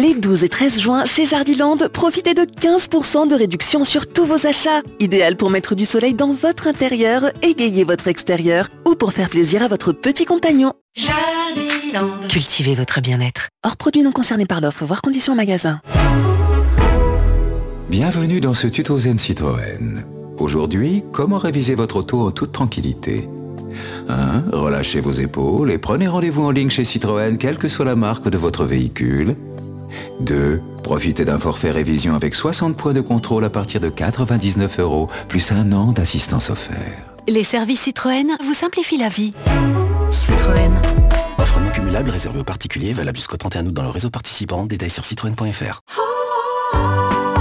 [0.00, 4.46] Les 12 et 13 juin, chez Jardiland, profitez de 15% de réduction sur tous vos
[4.46, 4.80] achats.
[4.98, 9.62] Idéal pour mettre du soleil dans votre intérieur, égayer votre extérieur ou pour faire plaisir
[9.62, 10.72] à votre petit compagnon.
[10.94, 12.14] Jardiland.
[12.30, 13.48] Cultivez votre bien-être.
[13.62, 15.82] Hors produits non concernés par l'offre, voir conditions en magasin.
[17.90, 20.02] Bienvenue dans ce tuto Zen Citroën.
[20.38, 23.28] Aujourd'hui, comment réviser votre auto en toute tranquillité?
[24.08, 24.44] 1.
[24.52, 28.30] Relâchez vos épaules et prenez rendez-vous en ligne chez Citroën, quelle que soit la marque
[28.30, 29.36] de votre véhicule.
[30.20, 30.60] 2.
[30.82, 35.52] Profitez d'un forfait révision avec 60 points de contrôle à partir de 99 euros, plus
[35.52, 36.76] un an d'assistance offert.
[37.28, 39.32] Les services Citroën vous simplifient la vie.
[40.10, 40.72] Citroën.
[41.38, 44.66] Offre non cumulable réservée aux particuliers, valable jusqu'au 31 août dans le réseau participant.
[44.66, 45.80] Détails sur citroën.fr.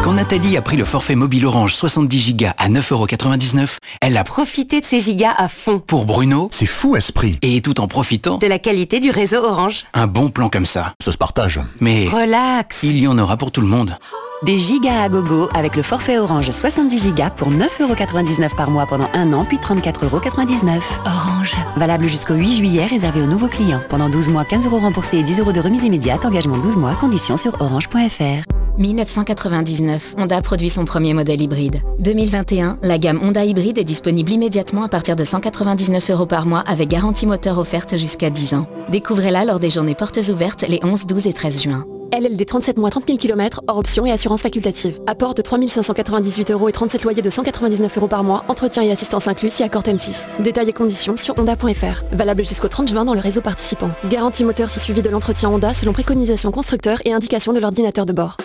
[0.09, 4.81] Quand Nathalie a pris le forfait mobile Orange 70 Go à 9,99€, elle a Profitez
[4.81, 5.77] de ces gigas à fond.
[5.77, 6.47] pour Bruno.
[6.51, 7.37] C'est fou esprit.
[7.43, 9.83] Et tout en profitant, De la qualité du réseau Orange.
[9.93, 10.95] un bon plan comme ça.
[10.99, 11.59] Ça se partage.
[11.79, 12.81] Mais Relax.
[12.81, 13.99] il y en aura pour tout le monde.
[14.41, 19.11] Des gigas à gogo avec le forfait Orange 70 gigas pour 9,99€ par mois pendant
[19.13, 20.81] un an, puis 34,99€.
[21.05, 21.55] Orange.
[21.77, 23.81] Valable jusqu'au 8 juillet, réservé aux nouveaux clients.
[23.89, 26.25] Pendant 12 mois, 15 euros remboursés et 10 euros de remise immédiate.
[26.25, 28.58] Engagement 12 mois, conditions sur orange.fr.
[28.79, 31.81] 1999, Honda produit son premier modèle hybride.
[31.99, 36.63] 2021, la gamme Honda hybride est disponible immédiatement à partir de 199 euros par mois
[36.65, 38.67] avec garantie moteur offerte jusqu'à 10 ans.
[38.87, 41.85] Découvrez-la lors des journées portes ouvertes les 11, 12 et 13 juin.
[42.11, 44.99] LLD 37 mois 30 000 km, hors option et assurance facultative.
[45.07, 48.91] Apport de 3 598 euros et 37 loyers de 199 euros par mois, entretien et
[48.91, 50.27] assistance inclus si accord M6.
[50.39, 52.03] Détails et conditions sur honda.fr.
[52.11, 53.89] Valable jusqu'au 30 juin dans le réseau participant.
[54.09, 58.13] Garantie moteur si suivi de l'entretien Honda selon préconisation constructeur et indication de l'ordinateur de
[58.13, 58.37] bord.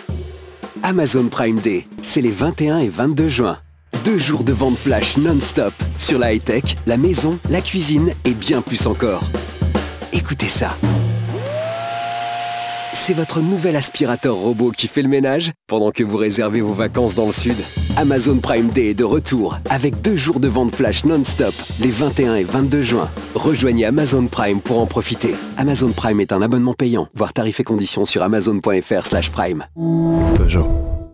[0.83, 3.57] Amazon Prime Day, c'est les 21 et 22 juin.
[4.03, 8.61] Deux jours de vente flash non-stop sur la high-tech, la maison, la cuisine et bien
[8.61, 9.23] plus encore.
[10.13, 10.77] Écoutez ça.
[13.05, 17.13] C'est votre nouvel aspirateur robot qui fait le ménage pendant que vous réservez vos vacances
[17.13, 17.57] dans le sud.
[17.97, 22.33] Amazon Prime Day est de retour avec deux jours de vente flash non-stop les 21
[22.33, 23.11] et 22 juin.
[23.35, 25.35] Rejoignez Amazon Prime pour en profiter.
[25.55, 27.07] Amazon Prime est un abonnement payant.
[27.13, 29.65] Voir tarifs et conditions sur amazon.fr slash prime.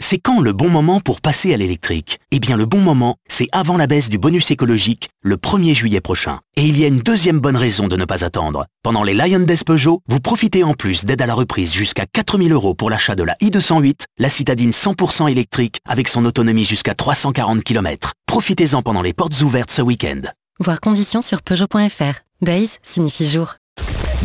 [0.04, 2.20] C'est quand le bon moment pour passer à l'électrique?
[2.32, 6.02] Eh bien le bon moment, c'est avant la baisse du bonus écologique, le 1er juillet
[6.02, 6.40] prochain.
[6.58, 8.66] Et il y a une deuxième bonne raison de ne pas attendre.
[8.82, 12.52] Pendant les Lion Days Peugeot, vous profitez en plus d'aide à la reprise jusqu'à 4000
[12.52, 17.64] euros pour l'achat de la i208, la citadine 100% électrique avec son autonomie jusqu'à 340
[17.64, 18.14] km.
[18.26, 20.22] Profitez-en pendant les portes ouvertes ce week-end.
[20.60, 22.22] Voir conditions sur Peugeot.fr.
[22.42, 23.58] Days signifie jour.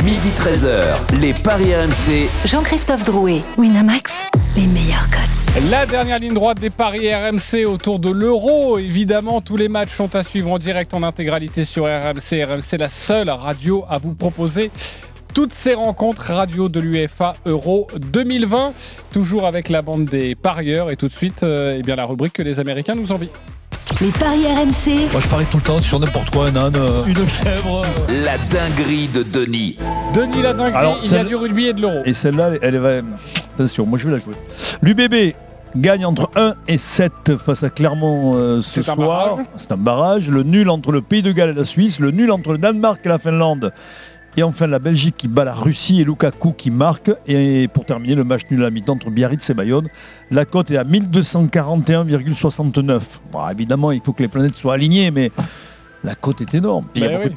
[0.02, 2.28] Midi 13h, les Paris RMC.
[2.46, 3.42] Jean-Christophe Drouet.
[3.58, 4.14] Winamax.
[4.56, 5.25] Les meilleurs codes.
[5.70, 8.78] La dernière ligne droite des paris RMC autour de l'euro.
[8.78, 12.44] Évidemment, tous les matchs sont à suivre en direct en intégralité sur RMC.
[12.44, 14.70] RMC, la seule radio à vous proposer
[15.34, 18.74] toutes ces rencontres radio de l'UEFA Euro 2020.
[19.12, 22.34] Toujours avec la bande des parieurs et tout de suite, euh, eh bien, la rubrique
[22.34, 23.30] que les Américains nous envient.
[24.00, 25.10] Les paris RMC.
[25.12, 27.82] Moi je parie tout le temps sur n'importe quoi, un âne, euh, une chèvre.
[27.82, 28.24] euh.
[28.24, 29.78] La dinguerie de Denis.
[30.12, 32.00] Denis la dinguerie, Alors, il y a celle- du rugby et de l'euro.
[32.04, 33.00] Et celle-là, elle est va-
[33.54, 34.34] Attention, moi je vais la jouer.
[34.82, 35.34] L'UBB
[35.80, 39.38] gagne entre 1 et 7 face à Clermont euh, ce soir.
[39.56, 40.30] C'est un barrage.
[40.30, 42.00] Le nul entre le Pays de Galles et la Suisse.
[42.00, 43.72] Le nul entre le Danemark et la Finlande.
[44.38, 47.10] Et enfin la Belgique qui bat la Russie et Lukaku qui marque.
[47.26, 49.88] Et pour terminer, le match nul à la mi-temps entre Biarritz et Bayonne.
[50.30, 53.00] La cote est à 1241,69.
[53.32, 55.30] Bon, évidemment, il faut que les planètes soient alignées, mais
[56.04, 56.84] la cote est énorme.
[56.94, 57.30] Bah oui.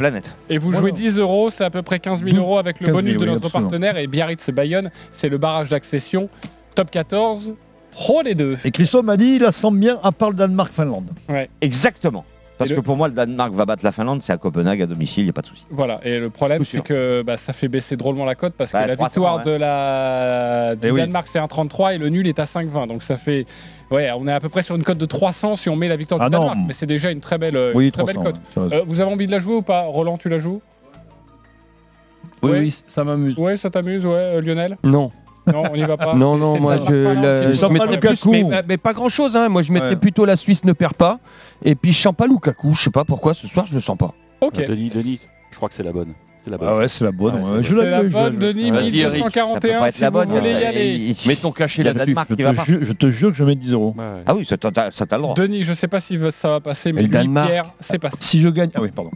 [0.49, 2.95] Et vous jouez 10 euros, c'est à peu près 15 000 euros avec le 15
[2.95, 3.97] 000, bonus de notre partenaire.
[3.97, 6.27] Et Biarritz et Bayonne, c'est le barrage d'accession.
[6.75, 7.53] Top 14,
[7.91, 8.57] pro les deux.
[8.65, 11.09] Et Christophe m'a dit, il la sent bien à part le Danemark-Finlande.
[11.27, 11.49] Ouais.
[11.61, 12.25] Exactement.
[12.57, 14.81] Parce Et le- que pour moi, le Danemark va battre la Finlande, c'est à Copenhague
[14.81, 15.65] à domicile, il n'y a pas de souci.
[15.69, 16.83] Voilà, et le problème c'est sûr.
[16.83, 19.43] que bah, ça fait baisser drôlement la cote parce Bah, que la 300, victoire ouais.
[19.45, 20.99] de la du Eh oui.
[20.99, 22.87] Danemark c'est 1,33 et le nul est à 5,20.
[22.87, 23.45] Donc ça fait
[23.91, 25.95] ouais, on est à peu près sur une cote de 300 si on met la
[25.95, 26.41] victoire Ah du non.
[26.47, 28.41] Danemark, mais c'est déjà une très belle, euh, Oui, une très 300, belle cote.
[28.71, 28.77] ouais.
[28.79, 30.61] Euh, vous avez envie de la jouer ou pas Roland, tu la joues?
[32.41, 32.59] Oui, Ouais.
[32.59, 33.37] oui, ça m'amuse.
[33.37, 34.77] Ouais, ça t'amuse, ouais, euh, Lionel?
[34.83, 35.11] Non.
[35.51, 36.13] Non, on y va pas.
[36.15, 39.09] Non, non, moi le je, la- je sens pas mettrais plus, mais, mais pas grand
[39.09, 39.49] chose, hein.
[39.49, 39.95] moi je mettrais Ouais.
[39.95, 41.19] plutôt la Suisse ne perd pas,
[41.63, 43.97] et puis je sens pas Lukaku, je sais pas pourquoi ce soir je le sens
[43.97, 44.13] pas.
[44.41, 44.65] Ok.
[44.65, 45.19] Denis, Denis,
[45.51, 46.13] je crois que c'est la bonne.
[46.45, 47.35] C'est la Ah ouais, c'est la bonne.
[47.35, 47.61] ouais.
[47.61, 48.37] Je C'est la l'avais, je bonne.
[48.37, 49.13] Denis, Vas-y, Eric.
[49.25, 51.15] 1241, si vous voulez y aller.
[51.27, 52.13] Mets ton cachet Il y a là-dessus.
[52.13, 53.93] Danemark Je te, jure, je te jure que je mets 10 euros.
[54.25, 55.33] Ah oui, ça t'a le droit.
[55.35, 57.49] Denis, je sais pas si ça va passer, mais Danemark.
[57.49, 58.15] Pierre, c'est passé.
[58.21, 58.69] Si je gagne...
[58.73, 59.11] Ah oui, pardon.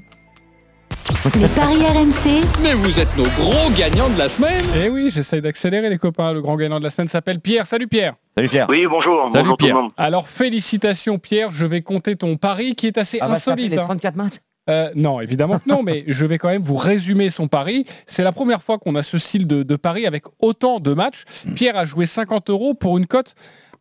[1.40, 5.42] Les paris RMC, Mais vous êtes nos gros gagnants de la semaine Eh oui, j'essaye
[5.42, 6.34] d'accélérer les copains.
[6.34, 7.66] Le grand gagnant de la semaine s'appelle Pierre.
[7.66, 8.16] Salut Pierre.
[8.36, 8.68] Salut Pierre.
[8.70, 9.30] Oui, bonjour.
[9.32, 9.72] Salut bonjour Pierre.
[9.72, 9.92] tout le monde.
[9.96, 13.62] Alors félicitations Pierre, je vais compter ton pari qui est assez Ah bah, ça fait
[13.62, 13.72] insolite.
[13.72, 13.86] les hein.
[13.86, 14.34] 34 matchs
[14.70, 17.86] Euh, non, évidemment que non, mais je vais quand même vous résumer son pari.
[18.06, 21.24] C'est la première fois qu'on a ce style de, de pari avec autant de matchs.
[21.56, 23.34] Pierre a joué 50 euros pour une cote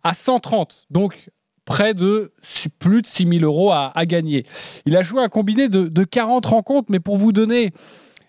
[0.05, 1.29] à 130, donc
[1.65, 2.33] près de
[2.79, 4.45] plus de 6000 euros à, à gagner.
[4.87, 7.73] Il a joué un combiné de, de 40 rencontres, mais pour vous donner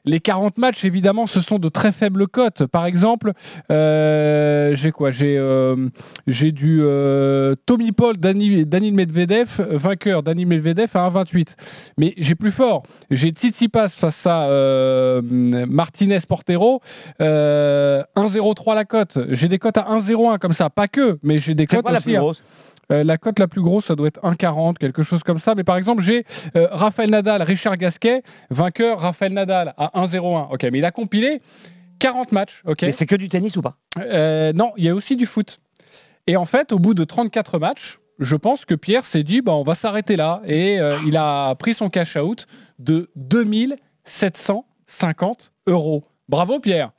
[0.06, 2.66] les 40 matchs, évidemment, ce sont de très faibles cotes.
[2.66, 3.32] Par exemple,
[3.72, 5.12] euh, j'ai quoi?
[5.12, 5.88] J'ai euh,
[6.28, 11.56] j'ai du euh, Tommy Paul, Dani, Danil Medvedev, vainqueur Dani Medvedev à 1,28.
[11.98, 12.84] Mais j'ai plus fort.
[13.12, 14.50] J'ai Tsitsipas face à
[15.22, 16.82] Martinez Portero,
[17.22, 19.18] euh, 1,03 la cote.
[19.30, 20.70] J'ai des cotes à 1,01 comme ça.
[20.70, 22.44] Pas que, mais j'ai des cotes la aussi plus grosse?
[22.94, 25.56] Euh, la cote la plus grosse, ça doit être 1,40, quelque chose comme ça.
[25.56, 26.26] Mais par exemple, j'ai
[26.56, 30.54] euh, Raphaël Nadal, Richard Gasquet, vainqueur Raphaël Nadal à 1,01.
[30.54, 31.42] Ok, mais il a compilé
[32.00, 32.62] 40 matchs.
[32.66, 32.84] Ok.
[32.84, 33.78] Mais c'est que du tennis ou pas?
[34.00, 35.60] Euh, non, il y a aussi du foot.
[36.28, 39.54] Et en fait, au bout de 34 matchs, je pense que Pierre s'est dit, bah,
[39.54, 40.42] on va s'arrêter là.
[40.46, 42.48] Et il a pris son cash out
[42.80, 46.06] de 2750 euros.
[46.30, 46.92] Bravo Pierre.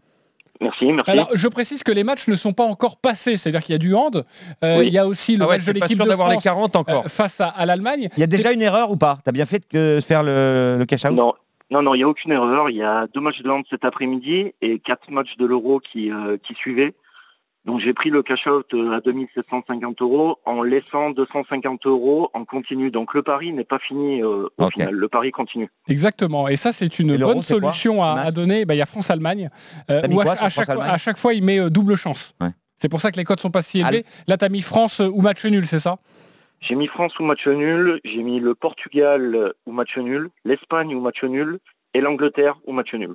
[0.65, 1.11] Merci, merci.
[1.11, 3.79] Alors, je précise que les matchs ne sont pas encore passés, c'est-à-dire qu'il y a
[3.79, 4.25] du hand.
[4.65, 4.87] Euh, Oui.
[4.89, 6.45] Il y a aussi le Ah ouais, match de l'équipe sûr de d'avoir les France
[6.45, 7.05] 40 encore.
[7.05, 8.09] euh, face à, à l'Allemagne.
[8.17, 10.77] Il y a déjà une erreur ou pas T'as bien fait de que- faire le,
[10.79, 11.35] le cash out Non,
[11.71, 12.71] non, non, il n'y a aucune erreur.
[12.71, 16.11] Il y a deux matchs de hand cet après-midi et quatre matchs de l'Euro qui,
[16.11, 16.95] euh, qui suivaient.
[17.65, 22.45] Donc j'ai pris le cash out euh, à 2750 euros en laissant 250 euros en
[22.45, 22.91] continu.
[22.91, 24.95] Donc le pari n'est pas fini euh, au final.
[24.95, 25.69] Le pari continue.
[25.89, 26.47] Exactement.
[26.49, 28.65] Et ça, c'est une Et bonne solution à, à donner.
[28.67, 29.49] Ben, Il y a France-Allemagne.
[29.91, 32.35] euh, où à, quoi sur à chaque, à chaque fois, il met euh, double chance.
[32.79, 34.05] C'est pour ça que les codes sont pas si élevés.
[34.27, 35.97] Là, tu as mis France euh, ou match nul, c'est ça?
[36.61, 40.95] J'ai mis France ou match nul, j'ai mis le Portugal euh, ou match nul, l'Espagne
[40.95, 41.59] ou match nul
[41.95, 43.15] et l'Angleterre ou match nul.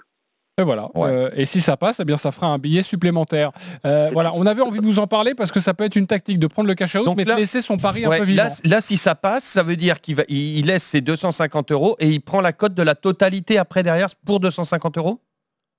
[0.60, 0.90] Et voilà.
[0.98, 3.52] Euh, et si ça passe, eh bien, ça fera un billet supplémentaire.
[3.86, 4.34] Euh, voilà.
[4.36, 6.48] On avait envie de vous en parler parce que ça peut être une tactique de
[6.48, 8.44] prendre le cash out, mais de laisser son pari un peu vivant.
[8.44, 11.72] là, là, si ça passe, ça veut dire qu'il va, il il laisse ses 250
[11.72, 15.22] euros et il prend la cote de la totalité après derrière pour 250 euros?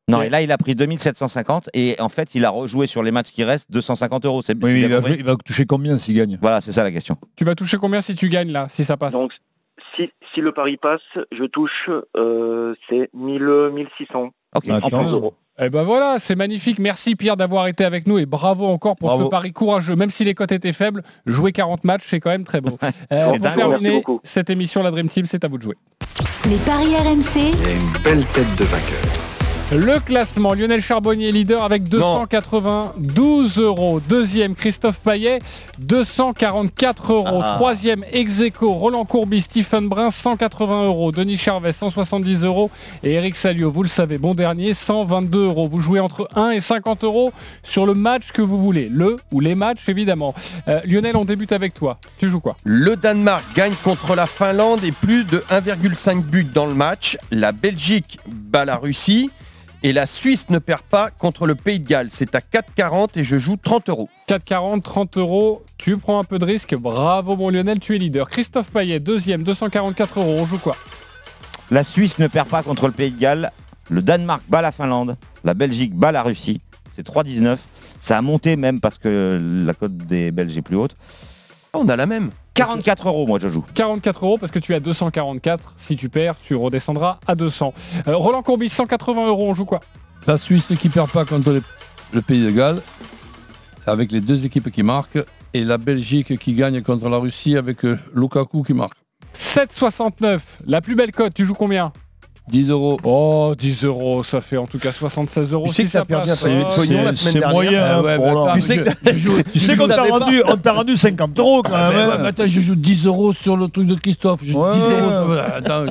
[0.08, 3.12] Non, et là, il a pris 2750 et en fait, il a rejoué sur les
[3.12, 4.42] matchs qui restent 250 euros.
[4.42, 6.38] C'est Oui, il va, compris il va toucher combien s'il gagne?
[6.40, 7.16] Voilà, c'est ça la question.
[7.36, 9.12] Tu vas toucher combien si tu gagnes là, si ça passe?
[9.12, 9.32] Donc
[9.94, 11.00] si, si le pari passe,
[11.30, 15.34] je touche euh, c'est 1000, 1600 Ok, en plus euros.
[15.62, 16.78] Eh ben voilà, c'est magnifique.
[16.78, 19.24] Merci Pierre d'avoir été avec nous et bravo encore pour Bravo.
[19.24, 19.94] ce pari courageux.
[19.94, 22.78] Même si les cotes étaient faibles, jouer 40 matchs, c'est quand même très beau.
[23.12, 25.76] Euh, Bon, pour terminer cette émission, la Dream Team, c'est à vous de jouer.
[26.48, 29.29] les paris RMC, Il y a une belle tête de vainqueur.
[29.72, 34.00] Le classement, Lionel Charbonnier leader avec 292 euros.
[34.00, 35.38] Deuxième, Christophe Payet,
[35.78, 37.40] 244 euros.
[37.40, 37.54] Ah.
[37.54, 41.12] Troisième, Execo, Roland Courbis, Stephen Brun, 180 euros.
[41.12, 42.68] Denis Charvet, 170 euros.
[43.04, 45.68] Et Eric Salio, vous le savez, bon dernier, 122 euros.
[45.68, 48.88] Vous jouez entre 1 et 50 euros sur le match que vous voulez.
[48.88, 50.34] Le ou les matchs, évidemment.
[50.66, 51.98] Euh, Lionel, on débute avec toi.
[52.18, 52.56] Tu joues quoi?
[52.64, 57.16] Le Danemark gagne contre la Finlande et plus de 1,5 buts dans le match.
[57.30, 59.30] La Belgique bat la Russie.
[59.82, 62.08] Et la Suisse ne perd pas contre le Pays de Galles.
[62.10, 64.10] C'est à 4,40 et je joue 30 euros.
[64.28, 65.64] 4,40, 30 euros.
[65.78, 66.74] Tu prends un peu de risque.
[66.74, 68.28] Bravo, mon Lionel, tu es leader.
[68.28, 70.36] Christophe Payet, deuxième, 244 euros.
[70.38, 70.76] On joue quoi?
[71.70, 73.52] La Suisse ne perd pas contre le Pays de Galles.
[73.88, 75.16] Le Danemark bat la Finlande.
[75.44, 76.60] La Belgique bat la Russie.
[76.94, 77.56] C'est 3,19.
[78.02, 80.94] Ça a monté même parce que la cote des Belges est plus haute.
[81.72, 82.32] On a la même.
[82.66, 83.64] 44 euros, moi je joue.
[83.74, 85.72] 44 euros parce que tu as 244.
[85.76, 87.72] Si tu perds, tu redescendras à 200.
[88.08, 89.50] Euh, Roland Courbis, 180 euros.
[89.50, 89.80] On joue quoi?
[90.26, 91.62] La Suisse qui perd pas contre les-
[92.12, 92.82] le Pays de Galles,
[93.86, 95.18] avec les deux équipes qui marquent,
[95.54, 98.96] et la Belgique qui gagne contre la Russie avec euh, Lukaku qui marque.
[99.34, 100.40] 7,69.
[100.66, 101.34] La plus belle cote.
[101.34, 101.92] Tu joues combien?
[102.50, 102.98] 10 euros.
[103.04, 105.66] Oh, 10 euros, ça fait en tout cas 76 euros.
[105.68, 107.50] Tu sais si que ça perdu de Oh, pognon la c'est- semaine c'est dernière.
[107.52, 108.44] moyen, ouais, pour bah, Roland.
[108.46, 108.60] attends, Tu
[109.60, 110.52] sais tu qu'on t'a rendu, pas.
[110.52, 112.10] on t'a rendu 50 euros quand Ah, même.
[112.10, 112.22] hein.
[112.22, 114.40] ouais, Attends, je joue 10 euros sur le truc de Christophe.
[114.42, 115.30] Je- 10 Ouais, euros.
[115.32, 115.38] ouais.
[115.56, 115.84] Attends,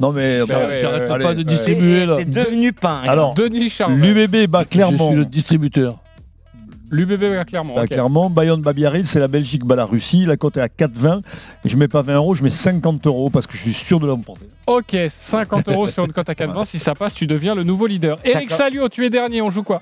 [0.00, 2.16] Non mais bah, j'arrête ouais, pas de distribuer là.
[2.16, 3.00] T'es devenu pain.
[3.06, 3.96] Alors, Denis Charvet.
[3.96, 5.96] l'UBB bat Je suis le distributeur.
[6.90, 7.74] L'UBB va clairement.
[7.74, 10.24] Bah, Clermont, Bayonne bat Biarritz, c'est la Belgique bat la Russie.
[10.26, 11.22] La cote est à 4,20.
[11.64, 14.00] Et je mets pas 20 euros, je mets 50 euros parce que je suis sûr
[14.00, 14.46] de l'emporter.
[14.66, 16.64] Ok, 50 euros sur une cote à 4,20.
[16.70, 18.18] Si ça passe, tu deviens le nouveau leader.
[18.24, 18.50] Eric.
[18.50, 19.42] Salio, tu es dernier.
[19.42, 19.80] On joue quoi?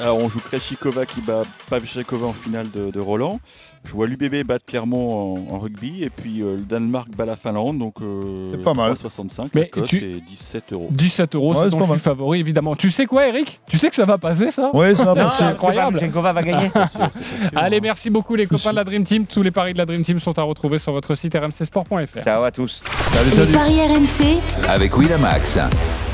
[0.00, 3.40] Alors on joue Kreshikova qui bat Pavlyuchenkova en finale de, de Roland.
[3.84, 7.36] Je vois l'UBB battre Clermont en, en rugby et puis euh, le Danemark bat la
[7.36, 8.96] Finlande donc euh, C'est pas mal.
[8.96, 10.88] 65 Mais la cote tu- et 17 euros.
[10.90, 12.76] 17 euros, Ouais, c'est ton favori évidemment.
[12.76, 13.60] Tu sais quoi Eric?
[13.68, 14.70] Tu sais que ça va passer ça?
[14.74, 15.38] Ouais, ça va passer.
[15.38, 15.94] C'est incroyable.
[15.94, 16.70] Pavlyuchenkova va gagner.
[17.56, 19.26] Allez, merci beaucoup les copains de la Dream Team.
[19.26, 22.22] Tous les paris de la Dream Team sont à retrouver sur votre site rmcsport.fr.
[22.22, 22.82] Ciao à tous.
[23.36, 24.38] Les paris RMC,
[24.68, 25.58] Avec Winamax.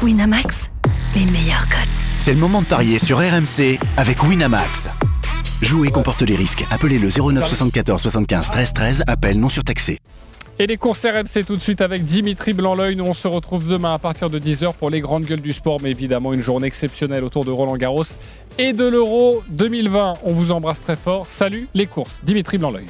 [0.02, 0.70] Winamax,
[1.14, 2.03] les meilleurs cotes.
[2.24, 4.88] C'est le moment de parier sur RMC avec Winamax.
[5.60, 6.64] Jouer comporte les risques.
[6.70, 9.04] Appelez le 09 74 75 13 13.
[9.06, 9.98] Appel non surtaxé.
[10.58, 12.96] Et les courses RMC tout de suite avec Dimitri Blanc-L'œil.
[12.96, 15.82] Nous on se retrouve demain à partir de 10h pour les grandes gueules du sport,
[15.82, 18.06] mais évidemment une journée exceptionnelle autour de Roland Garros
[18.56, 20.14] et de l'Euro 2020.
[20.24, 21.26] On vous embrasse très fort.
[21.28, 22.14] Salut les courses.
[22.22, 22.86] Dimitri Blanc-L'œil.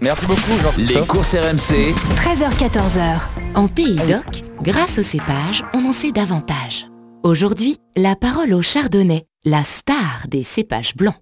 [0.00, 1.94] Merci beaucoup Les courses RMC.
[2.16, 3.20] 13h-14h.
[3.54, 6.88] En Pays d'Oc, grâce au cépage, on en sait davantage.
[7.24, 11.16] Aujourd'hui, la parole au chardonnay, la star des cépages blancs.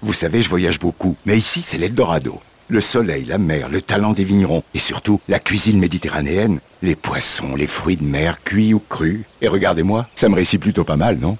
[0.00, 2.40] Vous savez, je voyage beaucoup, mais ici, c'est l'Eldorado.
[2.68, 7.56] Le soleil, la mer, le talent des vignerons et surtout la cuisine méditerranéenne, les poissons,
[7.56, 9.22] les fruits de mer, cuits ou crus.
[9.42, 11.36] Et regardez-moi, ça me réussit plutôt pas mal, non?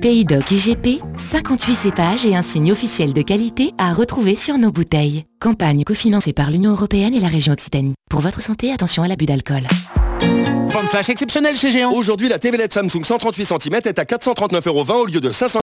[0.00, 4.72] Pays d'Oc IGP, 58 cépages et un signe officiel de qualité à retrouver sur nos
[4.72, 5.26] bouteilles.
[5.40, 7.94] Campagne cofinancée par l'Union Européenne et la région Occitanie.
[8.10, 9.62] Pour votre santé, attention à l'abus d'alcool.
[10.74, 11.92] Vente flash exceptionnelle chez Géant.
[11.92, 15.52] Aujourd'hui, la TV LED Samsung 138 cm est à 439,20€ au lieu de 500